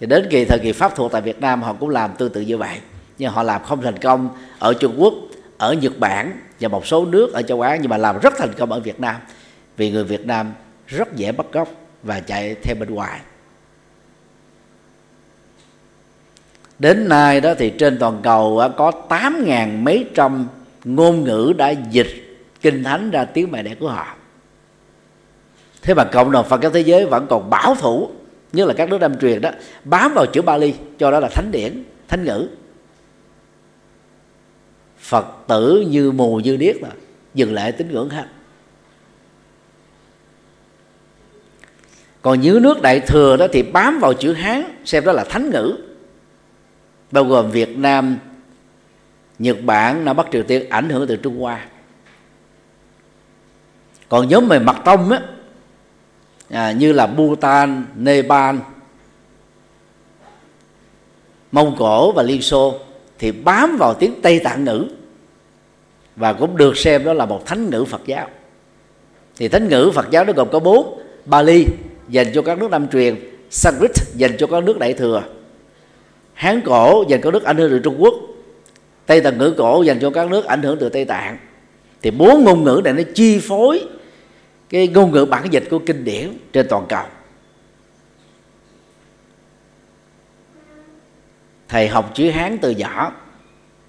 [0.00, 2.40] Thì đến kỳ thời kỳ pháp thuộc tại Việt Nam họ cũng làm tương tự
[2.40, 2.78] như vậy.
[3.18, 5.14] Nhưng họ làm không thành công ở Trung Quốc
[5.58, 8.52] ở Nhật Bản và một số nước ở châu Á nhưng mà làm rất thành
[8.58, 9.16] công ở Việt Nam.
[9.76, 10.52] Vì người Việt Nam
[10.86, 11.68] rất dễ bắt gốc
[12.02, 13.20] và chạy theo bên ngoài.
[16.78, 20.48] Đến nay đó thì trên toàn cầu có tám ngàn mấy trăm
[20.84, 24.16] ngôn ngữ đã dịch kinh thánh ra tiếng mẹ đẻ của họ.
[25.82, 28.10] Thế mà cộng đồng phật giáo thế giới vẫn còn bảo thủ,
[28.52, 29.50] như là các nước nam truyền đó,
[29.84, 32.48] bám vào chữ Bali, cho đó là thánh điển, thánh ngữ.
[34.98, 36.90] Phật tử như mù như điếc là
[37.34, 38.26] dừng lại tín ngưỡng hết.
[42.24, 45.50] Còn dưới nước đại thừa đó thì bám vào chữ hán xem đó là thánh
[45.50, 45.76] ngữ.
[47.10, 48.18] Bao gồm việt nam
[49.38, 51.66] nhật bản nam bắc triều tiên ảnh hưởng từ trung hoa.
[54.08, 55.20] Còn nhóm về mặt tông á
[56.50, 58.56] à, như là bhutan nepal
[61.52, 62.78] mông cổ và liên xô
[63.18, 64.86] thì bám vào tiếng tây tạng ngữ
[66.16, 68.28] và cũng được xem đó là một thánh ngữ phật giáo.
[69.36, 71.66] Thì thánh ngữ phật giáo nó gồm có bốn bali
[72.08, 73.16] dành cho các nước nam truyền
[73.50, 75.22] sanskrit dành cho các nước đại thừa.
[76.34, 78.14] Hán cổ dành cho các nước ảnh hưởng từ trung quốc.
[79.06, 81.38] Tây tạng ngữ cổ dành cho các nước ảnh hưởng từ tây tạng.
[82.02, 83.88] Thì bốn ngôn ngữ này nó chi phối
[84.68, 87.04] cái ngôn ngữ bản dịch của kinh điển trên toàn cầu.
[91.68, 93.12] Thầy học chữ hán từ nhỏ.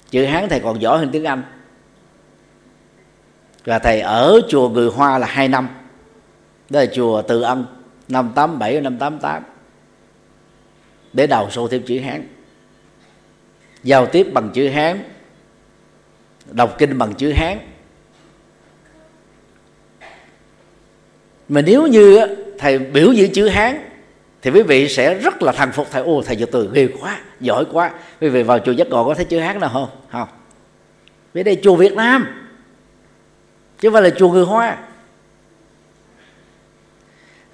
[0.10, 1.44] Chữ hán thầy còn giỏi hơn tiếng anh.
[3.66, 5.70] Và thầy ở chùa người hoa là hai năm.
[6.70, 7.66] Đó là chùa từ ân
[8.08, 9.44] năm tám bảy, năm tám tám.
[11.14, 12.28] Để đầu sâu thêm chữ hán.
[13.84, 15.04] Giao tiếp bằng chữ hán.
[16.52, 17.58] Đọc kinh bằng chữ hán.
[21.50, 22.20] Mà nếu như
[22.58, 23.90] thầy biểu diễn chữ hán,
[24.42, 26.04] thì quý vị sẽ rất là thành phục thầy.
[26.04, 27.92] Ô, thầy cho từ ghê quá, giỏi quá.
[28.22, 29.90] Quý vị vào chùa giác ngộ có thấy chữ hán nào không?
[30.12, 30.28] Không.
[31.34, 32.28] Vì đây, chùa việt nam.
[33.80, 34.78] Chứ không phải là chùa người hoa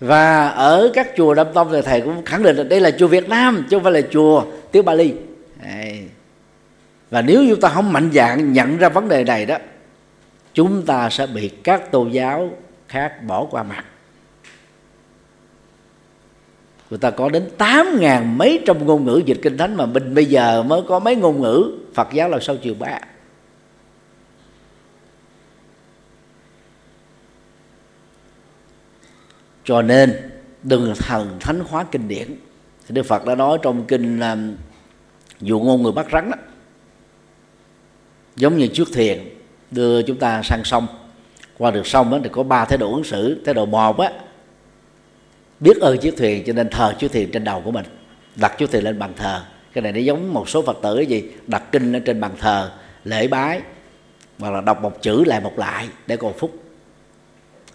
[0.02, 3.08] và ở các chùa Đâm Tông thì thầy cũng khẳng định là đây là chùa
[3.08, 5.14] Việt Nam, chứ không phải là chùa tiếng Bali
[7.10, 9.58] và nếu chúng ta không mạnh dạng nhận ra vấn đề này đó,
[10.54, 12.50] chúng ta sẽ bị các tôn giáo
[12.88, 13.86] khác bỏ qua mặt.
[16.90, 20.16] Người ta có đến tám ngàn mấy trăm ngôn ngữ dịch kinh thánh mà mình
[20.16, 23.00] bây giờ mới có mấy ngôn ngữ Phật giáo là sau chiều ba.
[29.72, 30.32] Cho nên
[30.64, 32.28] đừng thần thánh hóa kinh điển.
[32.88, 34.56] Thì Đức Phật đã nói trong kinh um,
[35.40, 36.38] dụ ngôn người bắt rắn đó
[38.36, 39.20] giống như trước thuyền
[39.72, 40.88] đưa chúng ta sang sông.
[41.58, 44.12] Qua được sông đó thì có ba thái độ ứng xử thái độ một á
[45.60, 47.86] biết ơn chiếc thuyền cho nên thờ chiếc thuyền trên đầu của mình
[48.36, 49.42] đặt chiếc thuyền lên bàn thờ.
[49.74, 52.32] Cái này nó giống một số phật tử cái gì đặt kinh lên trên bàn
[52.40, 52.72] thờ
[53.04, 53.62] lễ bái
[54.40, 56.64] hoặc là đọc một chữ lại một lại để cầu phúc.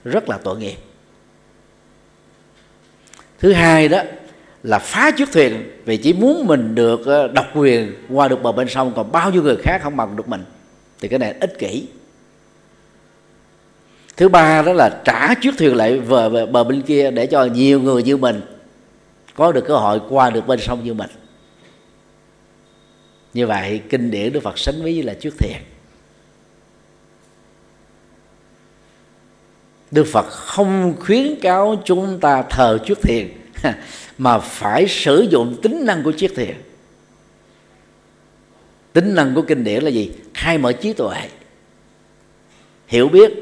[0.05, 0.77] Rất là tội nghiệp
[3.39, 4.03] thứ hai đó
[4.63, 8.53] là phá chiếc thuyền vì chỉ muốn mình được ờ, độc quyền qua được bờ
[8.53, 10.45] bên sông còn bao nhiêu người khác không bằng được mình.
[11.01, 11.87] Thì cái này ích kỷ.
[14.17, 17.45] Thứ ba đó là trả chiếc thuyền lại về, về bờ bên kia để cho
[17.45, 18.41] nhiều người như mình
[19.35, 21.11] có được cơ hội qua được bên sông như mình.
[23.35, 25.57] Như vậy kinh điển đức phật sánh ví là chiếc thuyền.
[29.91, 33.29] Đức phật không khuyến cáo chúng ta thờ chiếc thiền
[34.19, 36.55] mà phải sử dụng tính năng của chiếc thiền.
[38.93, 40.11] tính năng của kinh điển là gì?
[40.35, 41.29] Khai mở trí tuệ.
[42.87, 43.33] Hiểu biết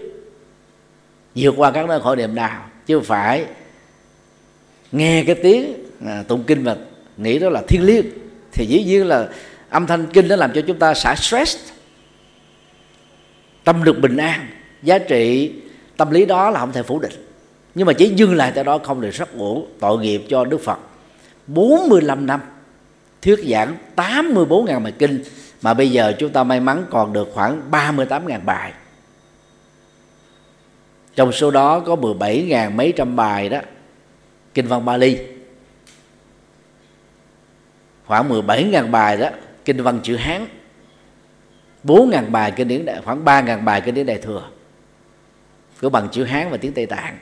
[1.35, 3.47] vượt qua các nỗi khổ niềm đau chứ không phải
[4.93, 5.75] nghe cái tiếng
[6.07, 6.77] à, tụng kinh và
[7.17, 8.07] nghĩ đó là thiên liêng.
[8.53, 9.29] Thì dĩ nhiên là
[9.69, 11.59] âm thanh kinh nó làm cho chúng ta xả stress
[13.65, 14.47] tâm được bình an
[14.83, 15.53] giá trị
[15.97, 17.13] tâm lý đó là không thể phủ định.
[17.75, 20.59] Nhưng mà chỉ dừng lại tại đó không được rất uổng tội nghiệp cho Đức
[20.59, 20.79] Phật.
[21.47, 22.41] 45 năm
[23.23, 25.23] thuyết giảng 84.000 bài kinh,
[25.63, 28.73] mà bây giờ chúng ta may mắn còn được khoảng 38.000 bài.
[31.17, 33.61] Trong số đó có 17.000 mấy trăm bài đó,
[34.55, 35.19] kinh văn Bali
[38.07, 39.29] khoảng 17.000 bài đó,
[39.65, 40.47] kinh văn chữ Hán.
[41.85, 44.43] 4.000 bài kinh điển đại, khoảng 3.000 bài kinh điển đại thừa
[45.81, 47.19] của bằng chữ Hán và tiếng Tây Tạng.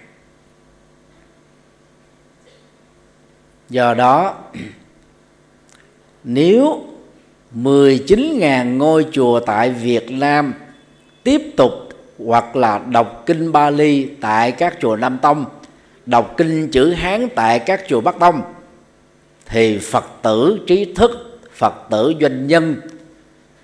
[3.68, 4.36] Do đó
[6.24, 6.84] nếu
[7.54, 10.54] 19.000 ngôi chùa tại Việt Nam
[11.24, 11.72] tiếp tục
[12.26, 15.44] hoặc là đọc kinh Bali tại các chùa Nam Tông,
[16.06, 18.42] đọc kinh chữ Hán tại các chùa Bắc Tông
[19.46, 22.76] thì Phật tử trí thức, Phật tử doanh nhân,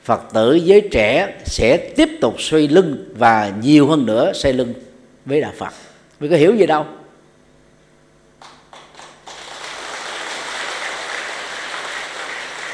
[0.09, 4.74] Phật tử giới trẻ sẽ tiếp tục suy lưng và nhiều hơn nữa xây lưng
[5.24, 5.72] với đạo Phật.
[6.20, 6.86] Vì có hiểu gì đâu.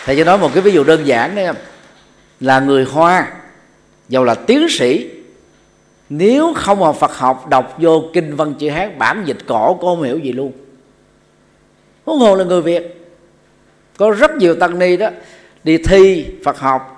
[0.04, 1.48] thầy cho nói một cái ví dụ đơn giản đấy
[2.40, 3.32] là người hoa
[4.08, 5.10] dầu là tiến sĩ.
[6.08, 9.94] Nếu không học Phật học, đọc vô kinh văn chữ Hán bản dịch cổ, cô
[9.94, 10.52] không hiểu gì luôn.
[12.04, 13.12] Huống hồ là người Việt.
[13.96, 15.08] Có rất nhiều tăng ni đó.
[15.64, 16.93] Đi thi, Phật học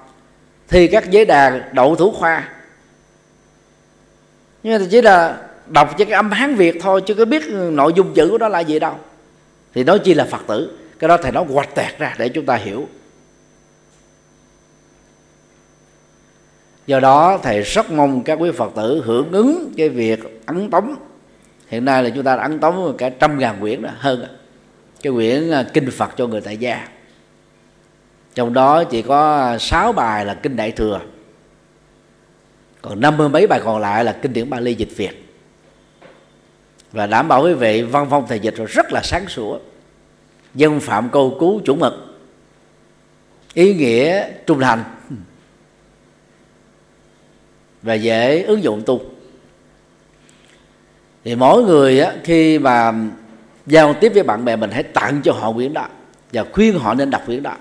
[0.68, 2.48] thi các giới đàn đậu thủ khoa.
[4.62, 7.92] Nhưng mà chỉ là đọc cho cái âm Hán Việt thôi chứ có biết nội
[7.96, 8.94] dung chữ của đó là gì đâu.
[9.74, 10.78] Thì nói chi là Phật tử.
[10.98, 12.88] Cái đó thầy nói hoạch tẹt ra để chúng ta hiểu.
[16.86, 20.94] Do đó thầy rất mong các quý phật tử hưởng ứng cái việc ấn tống.
[21.68, 24.28] Hiện nay là chúng ta đã ấn tống cả trăm ngàn quyển đó, hơn à.
[25.02, 26.88] cái quyển à, kinh phật cho người tại gia
[28.36, 31.00] trong đó chỉ có sáu bài là kinh đại thừa.
[32.82, 35.34] Còn năm mươi mấy bài còn lại là kinh điển Bali dịch Việt.
[36.92, 39.58] Và đảm bảo quý vị văn phong thầy dịch rồi rất là sáng sủa.
[40.54, 42.18] Dân phạm câu cứu chủ mực.
[43.54, 44.84] Ý nghĩa trung thành.
[47.82, 49.00] Và dễ ứng dụng tu.
[51.24, 52.92] Thì mỗi người á, khi mà
[53.66, 55.88] giao tiếp với bạn bè mình hãy tặng cho họ quyển đó
[56.32, 57.56] và khuyên họ nên đọc quyển đó.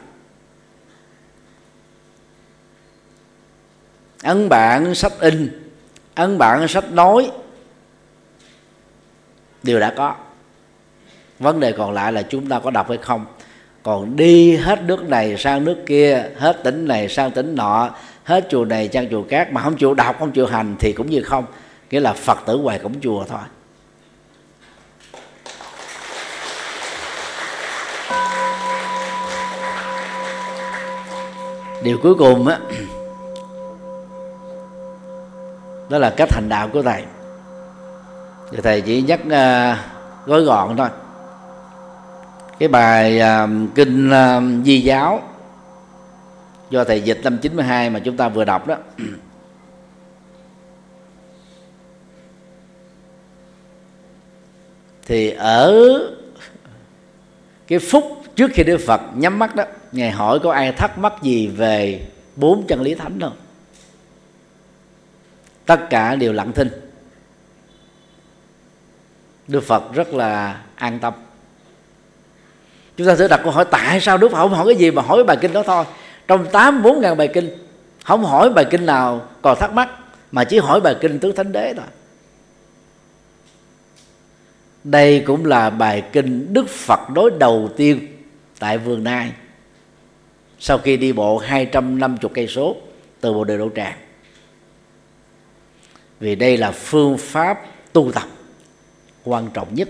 [4.23, 5.69] Ấn bản sách in,
[6.15, 7.31] ấn bản sách nói.
[9.63, 10.15] Đều đã có.
[11.39, 13.25] Vấn đề còn lại là chúng ta có đọc hay không.
[13.83, 17.89] Còn đi hết nước này sang nước kia, hết tỉnh này sang tỉnh nọ,
[18.23, 21.09] hết chùa này sang chùa khác, mà không chịu đọc, không chịu hành thì cũng
[21.09, 21.45] như không.
[21.91, 23.39] Nghĩa là phật tử ngoài cổng chùa thôi.
[31.83, 32.59] Điều cuối cùng á
[35.89, 37.03] đó là cách hành đạo của thầy.
[38.51, 39.77] Thì thầy chỉ nhắc uh,
[40.25, 40.89] gói gọn thôi.
[42.59, 45.21] Cái bài uh, kinh uh, di giáo
[46.69, 48.75] do thầy dịch năm 92 mà chúng ta vừa đọc đó.
[55.07, 55.99] Thì ở
[57.67, 58.03] cái phút
[58.35, 62.07] trước khi Đức Phật nhắm mắt đó ngài hỏi có ai thắc mắc gì về
[62.35, 63.35] bốn chân lý thánh không?
[65.65, 66.69] Tất cả đều lặng thinh.
[69.47, 71.13] Đức Phật rất là an tâm.
[72.97, 75.01] Chúng ta sẽ đặt câu hỏi, tại sao Đức Phật không hỏi cái gì mà
[75.01, 75.85] hỏi bài kinh đó thôi?
[76.27, 77.49] Trong tám, bốn ngàn bài kinh,
[78.03, 79.89] không hỏi bài kinh nào còn thắc mắc,
[80.31, 81.85] mà chỉ hỏi bài kinh tứ thánh đế thôi.
[84.83, 88.07] Đây cũng là bài kinh Đức Phật đối đầu tiên
[88.59, 89.31] tại vườn Nai
[90.59, 92.75] sau khi đi bộ 250 cây số
[93.21, 93.97] từ bộ Đề độ Tràng
[96.19, 97.61] vì đây là phương pháp
[97.93, 98.27] tu tập
[99.23, 99.89] quan trọng nhất,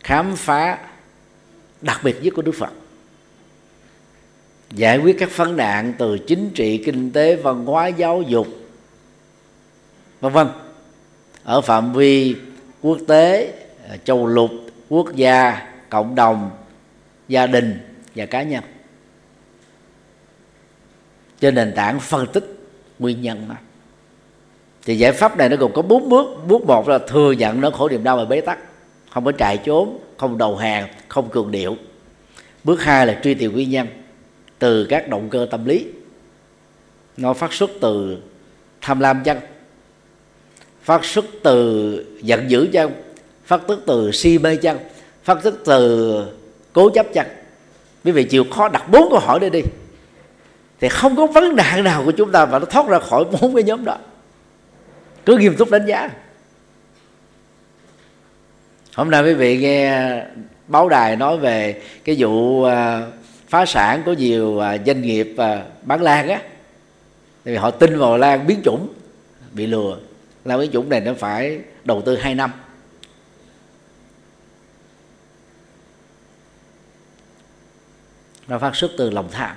[0.00, 0.78] khám phá
[1.80, 2.72] đặc biệt nhất của Đức Phật.
[4.70, 8.46] Giải quyết các vấn nạn từ chính trị, kinh tế, văn hóa, giáo dục,
[10.20, 10.48] vân vân.
[11.44, 12.36] Ở phạm vi
[12.82, 13.52] quốc tế
[13.88, 14.50] ờ, châu lục,
[14.88, 16.50] quốc gia, cộng đồng,
[17.28, 17.78] gia đình
[18.14, 18.64] và cá nhân.
[21.40, 22.44] Trên nền tảng phân tích
[22.98, 23.56] nguyên nhân mà
[24.88, 26.26] thì giải pháp này nó gồm có bốn bước.
[26.46, 28.58] Bước một là thừa nhận nó khổ niềm đau và bế tắc.
[29.10, 31.76] Không có chạy trốn không đầu hàng, không cường điệu.
[32.64, 33.86] Bước hai là truy tìm nguyên nhân
[34.58, 35.86] từ các động cơ tâm lý.
[37.16, 38.16] Nó phát xuất từ
[38.80, 39.40] tham lam chăng
[40.82, 42.90] phát xuất từ giận dữ chăng
[43.44, 44.78] phát xuất từ si mê chăng
[45.24, 46.24] phát xuất từ
[46.72, 47.28] cố chấp chăng
[48.04, 49.60] quý vị chịu khó đặt bốn câu hỏi đây đi.
[50.80, 53.54] Thì không có vấn nạn nào của chúng ta mà nó thoát ra khỏi bốn
[53.54, 53.96] cái nhóm đó
[55.28, 56.10] cứ nghiêm túc đánh giá.
[58.94, 60.26] Hôm nay quý vị nghe à,
[60.66, 63.06] báo đài nói về cái vụ à,
[63.48, 65.34] phá sản của nhiều à, doanh nghiệp
[65.82, 66.42] bán lan á.
[67.44, 68.88] Thì họ tin vào lan biến chủng,
[69.52, 69.98] bị lừa.
[70.44, 72.52] Lan biến chủng này nó phải đầu tư 2 năm.
[78.48, 79.56] Nó phát xuất từ lòng tham.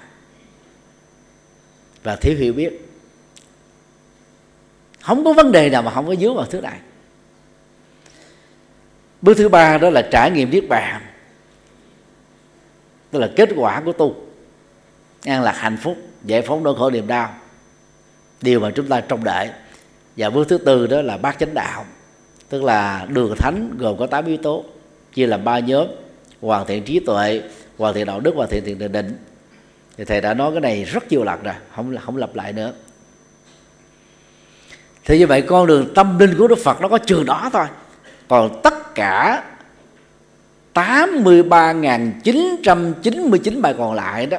[2.04, 2.91] Và thiếu hiểu biết
[5.02, 6.80] không có vấn đề nào mà không có dướng vào thứ này
[9.22, 11.02] bước thứ ba đó là trải nghiệm niết bàn.
[13.12, 14.16] Tức là kết quả của tu.
[15.26, 17.36] An lạc hạnh phúc, giải phóng nỗi khổ niềm đau.
[18.41, 19.49] Điều mà chúng ta trông đợi.
[20.18, 21.86] Và bước thứ tư đó là bát chánh đạo.
[22.49, 24.66] Tức là đường thánh gồm có tám yếu tố.
[25.14, 25.88] Chia làm ba nhóm.
[26.41, 27.41] Hoàn thiện trí tuệ,
[27.78, 29.18] hoàn thiện đạo đức, hoàn thiện thiện định.
[29.97, 32.74] Thì thầy đã nói cái này rất nhiều lần rồi, không không lặp lại nữa
[35.06, 37.66] thì như vậy con đường tâm linh của Đức Phật nó có trường đó thôi.
[38.28, 39.43] Còn tất cả
[40.74, 44.38] 83.999 bài còn lại đó,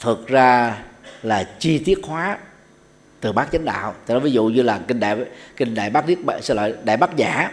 [0.00, 0.78] thực ra
[1.22, 2.38] là chi tiết hóa
[3.20, 3.94] từ bát chánh đạo.
[4.06, 5.16] Thì ví dụ như là kinh đại
[5.56, 7.52] kinh đại bát niết xin lỗi, đại bát giả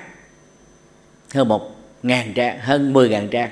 [1.34, 3.50] hơn một ngàn trang, hơn mười ngàn trang.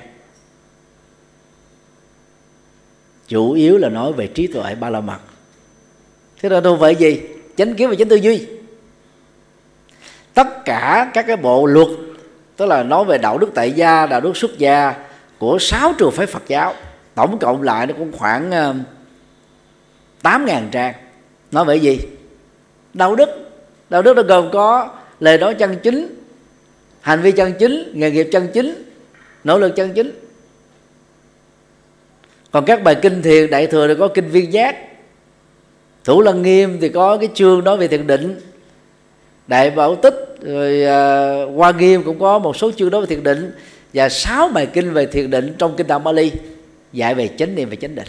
[3.28, 5.18] Chủ yếu là nói về trí tuệ ba la mật.
[6.42, 7.20] Thế rồi đâu vậy gì?
[7.56, 8.46] Chánh kiến và chánh tư duy
[10.34, 11.88] tất cả các cái bộ luật,
[12.56, 14.94] tức là nói về đạo đức tại gia, đạo đức xuất gia
[15.38, 16.74] của sáu trường phái Phật giáo,
[17.14, 18.74] tổng cộng lại nó cũng khoảng ờ,
[20.22, 20.94] tám ngàn trang.
[21.52, 22.00] Nói về gì?
[22.94, 23.28] Đạo đức.
[23.90, 24.88] Đạo đức nó gồm có
[25.20, 26.14] lời nói chân chính,
[27.00, 28.90] hành vi chân chính, nghề nghiệp chân chính,
[29.44, 30.10] nỗ lực chân chính.
[32.50, 34.76] Còn các bài kinh thiền, đại thừa thì có kinh viên giác.
[36.04, 38.40] Thủ lăng nghiêm thì có cái chương nói về thiền định
[39.46, 43.22] đại bảo tích rồi uh, hoa nghiêm cũng có một số chương đó về thiền
[43.22, 43.52] định
[43.94, 46.32] và sáu bài kinh về thiền định trong kinh đạo Bali
[46.92, 48.08] dạy về chánh niệm và chánh định.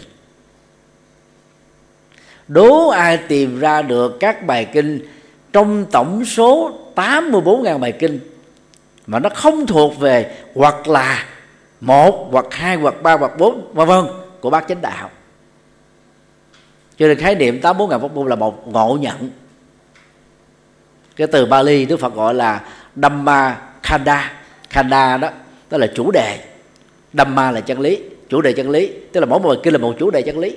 [2.48, 5.06] Đố ai tìm ra được các bài kinh
[5.52, 8.20] trong tổng số 84.000 bài kinh
[9.06, 11.26] mà nó không thuộc về hoặc là
[11.80, 14.04] một hoặc hai hoặc ba hoặc bốn vân vân
[14.40, 15.10] của bác chánh đạo.
[16.98, 19.30] Cho nên khái niệm tám bốn ngàn pháp môn là một ngộ nhận
[21.16, 22.60] cái từ Bali Đức Phật gọi là
[22.96, 24.32] Dhamma Khanda.
[24.70, 25.30] Khanda đó
[25.70, 26.44] đó là chủ đề.
[27.12, 27.98] Dhamma là chân lý,
[28.28, 30.38] chủ đề chân lý, tức là mỗi một bài kinh là một chủ đề chân
[30.38, 30.56] lý.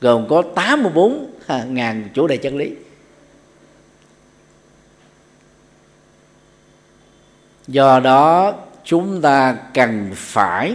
[0.00, 1.32] Gồm có 84
[1.66, 2.70] ngàn chủ đề chân lý.
[7.68, 10.74] Do đó, chúng ta cần phải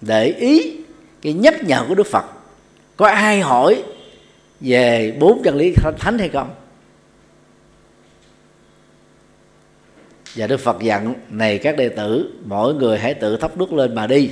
[0.00, 0.76] để ý
[1.22, 2.24] cái nhắc nhở của đức phật.
[2.96, 3.82] Có ai hỏi
[4.60, 6.54] về bốn chân lý thánh hay không?
[10.34, 13.94] Và đức phật dặn, này các đệ tử, mỗi người hãy tự thắp đuốc lên
[13.94, 14.30] mà đi.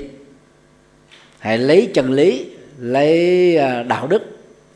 [1.39, 4.23] Hãy lấy chân lý, lấy à, đạo đức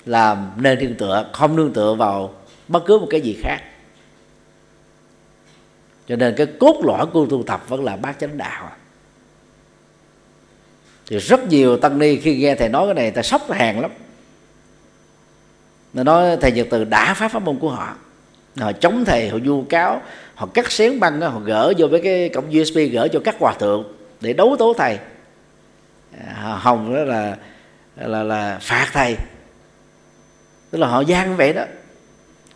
[0.07, 2.34] làm nên nương tựa, không nương tựa vào
[2.68, 3.59] bất cứ một cái gì khác.
[6.09, 8.70] Cho nên cái cốt lõi của tu tập vẫn là bát chánh đạo.
[11.07, 13.90] Thì rất nhiều tăng ni khi nghe thầy nói cái này ta sốc hàng lắm
[15.97, 17.94] nó nói thầy nhật từ đã phá pháp môn của họ.
[18.57, 20.03] Họ chống thầy họ vu cáo
[20.34, 23.55] họ cắt xén băng họ gỡ vô với cái cổng usb gỡ cho các hòa
[23.59, 23.84] thượng
[24.20, 24.99] để đấu tố thầy.
[26.34, 27.36] Họ hồng đó là
[27.97, 29.16] là là phạt thầy.
[30.70, 31.64] Tức là họ gian vậy đó.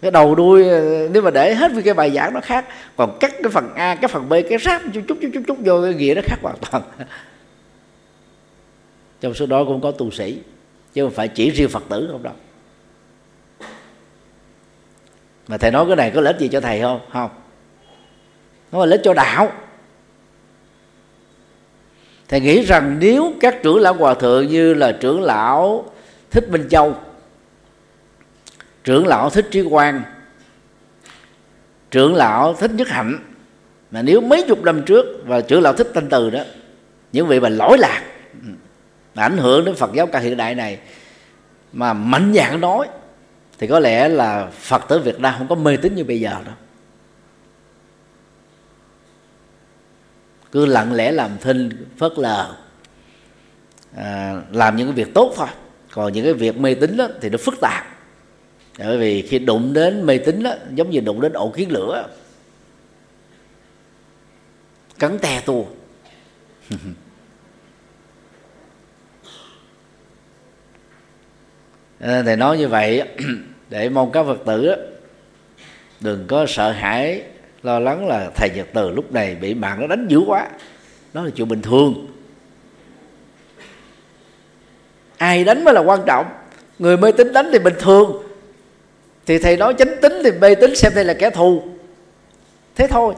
[0.02, 2.64] Cái đầu đuôi ờ, nếu mà để hết với cái bài giảng nó khác
[2.96, 5.58] còn cắt cái phần a cái phần b cái ráp chút chút chút chút, chút
[5.64, 6.82] vô cái nghĩa nó khác hoàn toàn.
[9.20, 10.38] Trong số đó cũng có tu sĩ
[10.94, 12.34] chứ không phải chỉ riêng phật tử không đâu
[15.50, 17.00] mà thầy nói cái này có lợi ích gì cho thầy không?
[17.12, 17.30] Không.
[18.72, 19.52] Nó là lợi ích cho đạo.
[22.28, 25.84] Thầy nghĩ rằng nếu các trưởng lão hòa thượng như là trưởng lão
[26.30, 26.94] thích minh châu,
[28.84, 30.02] trưởng lão thích trí quan
[31.90, 33.18] trưởng lão thích nhất hạnh,
[33.90, 36.40] mà nếu mấy chục năm trước và trưởng lão thích thanh từ đó,
[37.12, 38.02] những vị mà lỗi lạc,
[39.14, 40.78] mà ảnh hưởng đến phật giáo ca hiện đại này,
[41.72, 42.88] mà mạnh dạn nói
[43.60, 46.30] thì có lẽ là phật tử việt nam không có mê tín như bây giờ
[46.44, 46.54] đâu.
[50.52, 52.54] Cứ lặng lẽ làm thinh phớt lờ
[53.96, 55.48] à, làm những cái việc tốt thôi.
[55.92, 57.86] Còn những cái việc mê tín đó, thì nó phức tạp.
[58.78, 62.08] Bởi vì khi đụng đến mê tín đó giống như đụng đến ổ kiến lửa.
[64.98, 65.42] Cắn te
[72.00, 73.02] Ờ, thầy nói như vậy
[73.70, 74.74] để mong các phật tử
[76.00, 77.22] đừng có sợ hãi,
[77.62, 80.48] lo lắng là thầy nhật từ lúc này bị mạng nó đánh dữ quá.
[81.12, 82.06] Đó là chuyện bình thường.
[85.16, 86.26] Ai đánh mới là quan trọng.
[86.78, 88.22] Người mê tín đánh thì bình thường.
[89.26, 91.62] Thì thầy nói chánh tính thì mê tín xem đây là kẻ thù.
[92.76, 93.14] Thế thôi.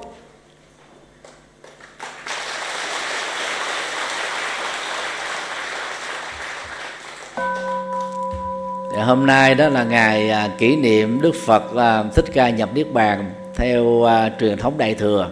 [9.04, 12.86] Hôm nay đó là ngày à, kỷ niệm Đức Phật à, Thích Ca nhập Niết
[12.92, 15.30] Bàn theo à, truyền thống Đại thừa.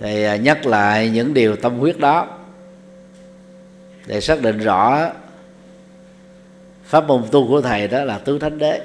[0.00, 2.26] Thì nhắc lại những điều tâm huyết đó
[4.06, 5.10] để xác định rõ
[6.84, 8.80] pháp môn tu của thầy đó là tứ thánh đế.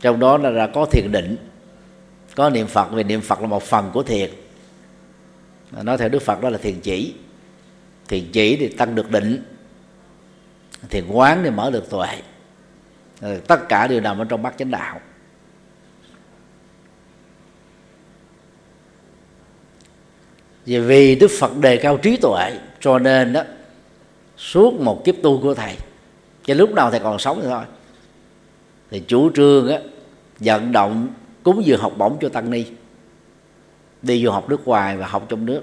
[0.00, 1.36] Trong đó là, là có thiền định
[2.34, 4.30] có niệm phật vì niệm phật là một phần của thiền.
[5.82, 7.14] Nói theo đức phật đó là thiền chỉ.
[8.08, 9.55] Thiền chỉ thì tăng được định
[10.90, 12.08] thì quán để mở được tuệ.
[13.20, 15.00] Ừ, tất cả đều nằm ở trong bát chánh đạo.
[20.64, 23.42] Vì vì đức phật đề cao trí tuệ, cho nên đó
[24.36, 25.76] suốt một kiếp tu của thầy
[26.44, 27.64] cho lúc nào thầy còn sống thì thôi.
[28.90, 29.80] Thì chủ trương á,
[30.40, 31.08] vận động
[31.42, 32.64] cúng dường học bổng cho tăng ni,
[34.02, 35.62] đi du học nước ngoài và học trong nước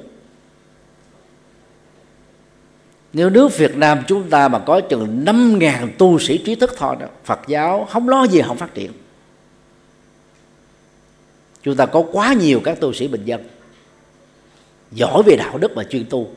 [3.14, 6.76] nếu nước Việt Nam chúng ta mà có chừng năm ngàn tu sĩ trí thức
[6.78, 8.92] thôi đó, Phật giáo không lo gì, không phát triển.
[11.64, 13.44] Chúng ta có quá nhiều các tu sĩ bình dân,
[14.92, 16.28] giỏi về đạo đức và chuyên tu,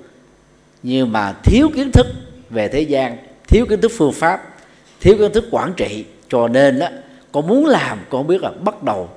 [0.83, 2.07] nhưng mà thiếu kiến thức
[2.51, 3.17] về thế gian,
[3.49, 4.57] thiếu kiến thức phương pháp,
[5.01, 6.89] thiếu kiến thức quản trị, cho nên đó
[7.33, 9.11] con muốn làm, con không biết là bắt đầu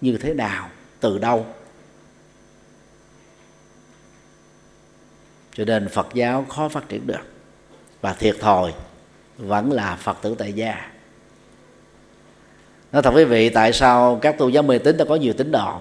[0.00, 0.68] như thế nào,
[1.00, 1.46] từ đâu.
[5.54, 7.20] Cho nên phật giáo khó phát triển được.
[8.00, 8.72] Và thiệt thòi
[9.38, 10.90] vẫn là phật tử tại gia.
[12.92, 15.52] Nói thật quý vị, tại sao các tôn giáo mê tín ta có nhiều tín
[15.52, 15.80] đồ?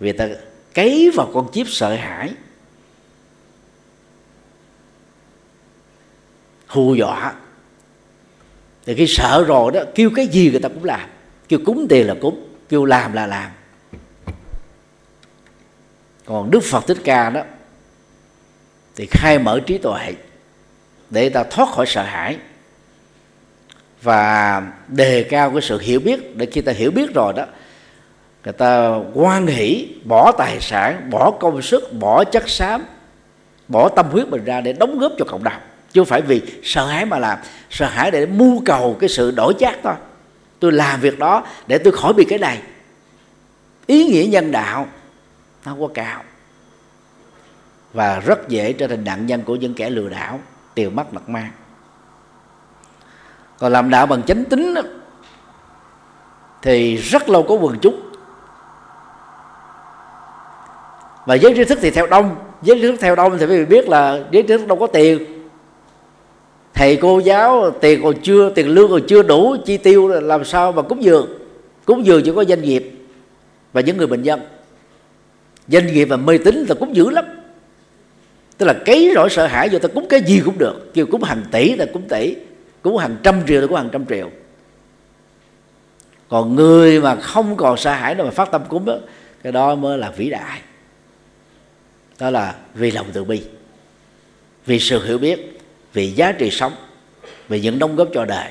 [0.00, 0.28] Vì ta
[0.74, 2.32] cấy vào con chip sợ hãi.
[6.66, 7.34] Hù dọa.
[8.86, 11.10] Thì khi sợ rồi đó, kêu cái gì người ta cũng làm.
[11.48, 13.50] Kêu cúng tiền là cúng, kêu làm là làm.
[16.24, 17.42] Còn đức phật thích ca đó
[18.98, 20.14] thì khai mở trí tuệ
[21.10, 22.36] để ta thoát khỏi sợ hãi
[24.02, 26.36] và đề cao cái sự hiểu biết.
[26.36, 27.44] Để khi ta hiểu biết rồi đó,
[28.44, 32.84] người ta quan hỷ, bỏ tài sản, bỏ công sức, bỏ chất xám,
[33.68, 35.60] bỏ tâm huyết mình ra để đóng góp cho cộng đồng.
[35.92, 37.38] Chứ không phải vì sợ hãi mà làm.
[37.70, 39.94] Sợ hãi để mưu cầu cái sự đổi chác thôi.
[40.60, 42.62] Tôi làm việc đó để tôi khỏi bị cái này.
[43.86, 44.86] Ý nghĩa nhân đạo
[45.64, 46.22] nó quá cao
[47.98, 50.40] và rất dễ trở thành nạn nhân của những kẻ lừa đảo
[50.74, 51.50] tiền mất mặt mang.
[53.58, 54.82] Còn làm đạo bằng chánh tính đó,
[56.62, 58.00] thì rất lâu có quần chúng.
[61.26, 62.36] Và giới trí thức thì theo đông.
[62.62, 64.86] Giới trí thức theo đông thì quý vị biết là giới trí thức đâu có
[64.86, 65.48] tiền.
[66.74, 70.72] Thầy cô giáo tiền còn chưa tiền lương còn chưa đủ chi tiêu làm sao
[70.72, 71.38] mà cúng dường.
[71.84, 72.92] Cúng dường chỉ có doanh nghiệp
[73.72, 74.40] và những người bệnh nhân.
[75.68, 77.24] Doanh nghiệp và mê tín là cúng dữ lắm
[78.58, 80.90] tức là cấy rỗi sợ hãi vô ta cúng cái gì cũng được.
[80.94, 82.36] Kêu cúng hàng tỷ ta cúng tỷ
[82.82, 84.30] cúng hàng trăm triệu ta cúng hàng trăm triệu.
[86.28, 88.98] Còn người mà không còn sợ hãi đâu mà phát tâm cúng đó,
[89.42, 90.60] cái đó mới là vĩ đại.
[92.18, 93.42] Đó là vì lòng từ bi
[94.66, 95.60] vì sự hiểu biết
[95.92, 96.72] vì giá trị sống
[97.48, 98.50] vì những đóng góp cho đời.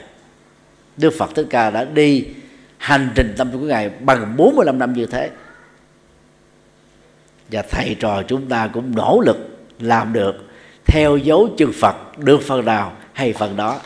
[0.97, 2.25] Đức Phật Thích Ca đã đi
[2.77, 5.29] hành trình tâm của Ngài bằng 45 năm như thế.
[7.51, 10.35] Và thầy trò chúng ta cũng nỗ lực làm được
[10.85, 13.79] theo dấu chân Phật được phần nào hay phần đó.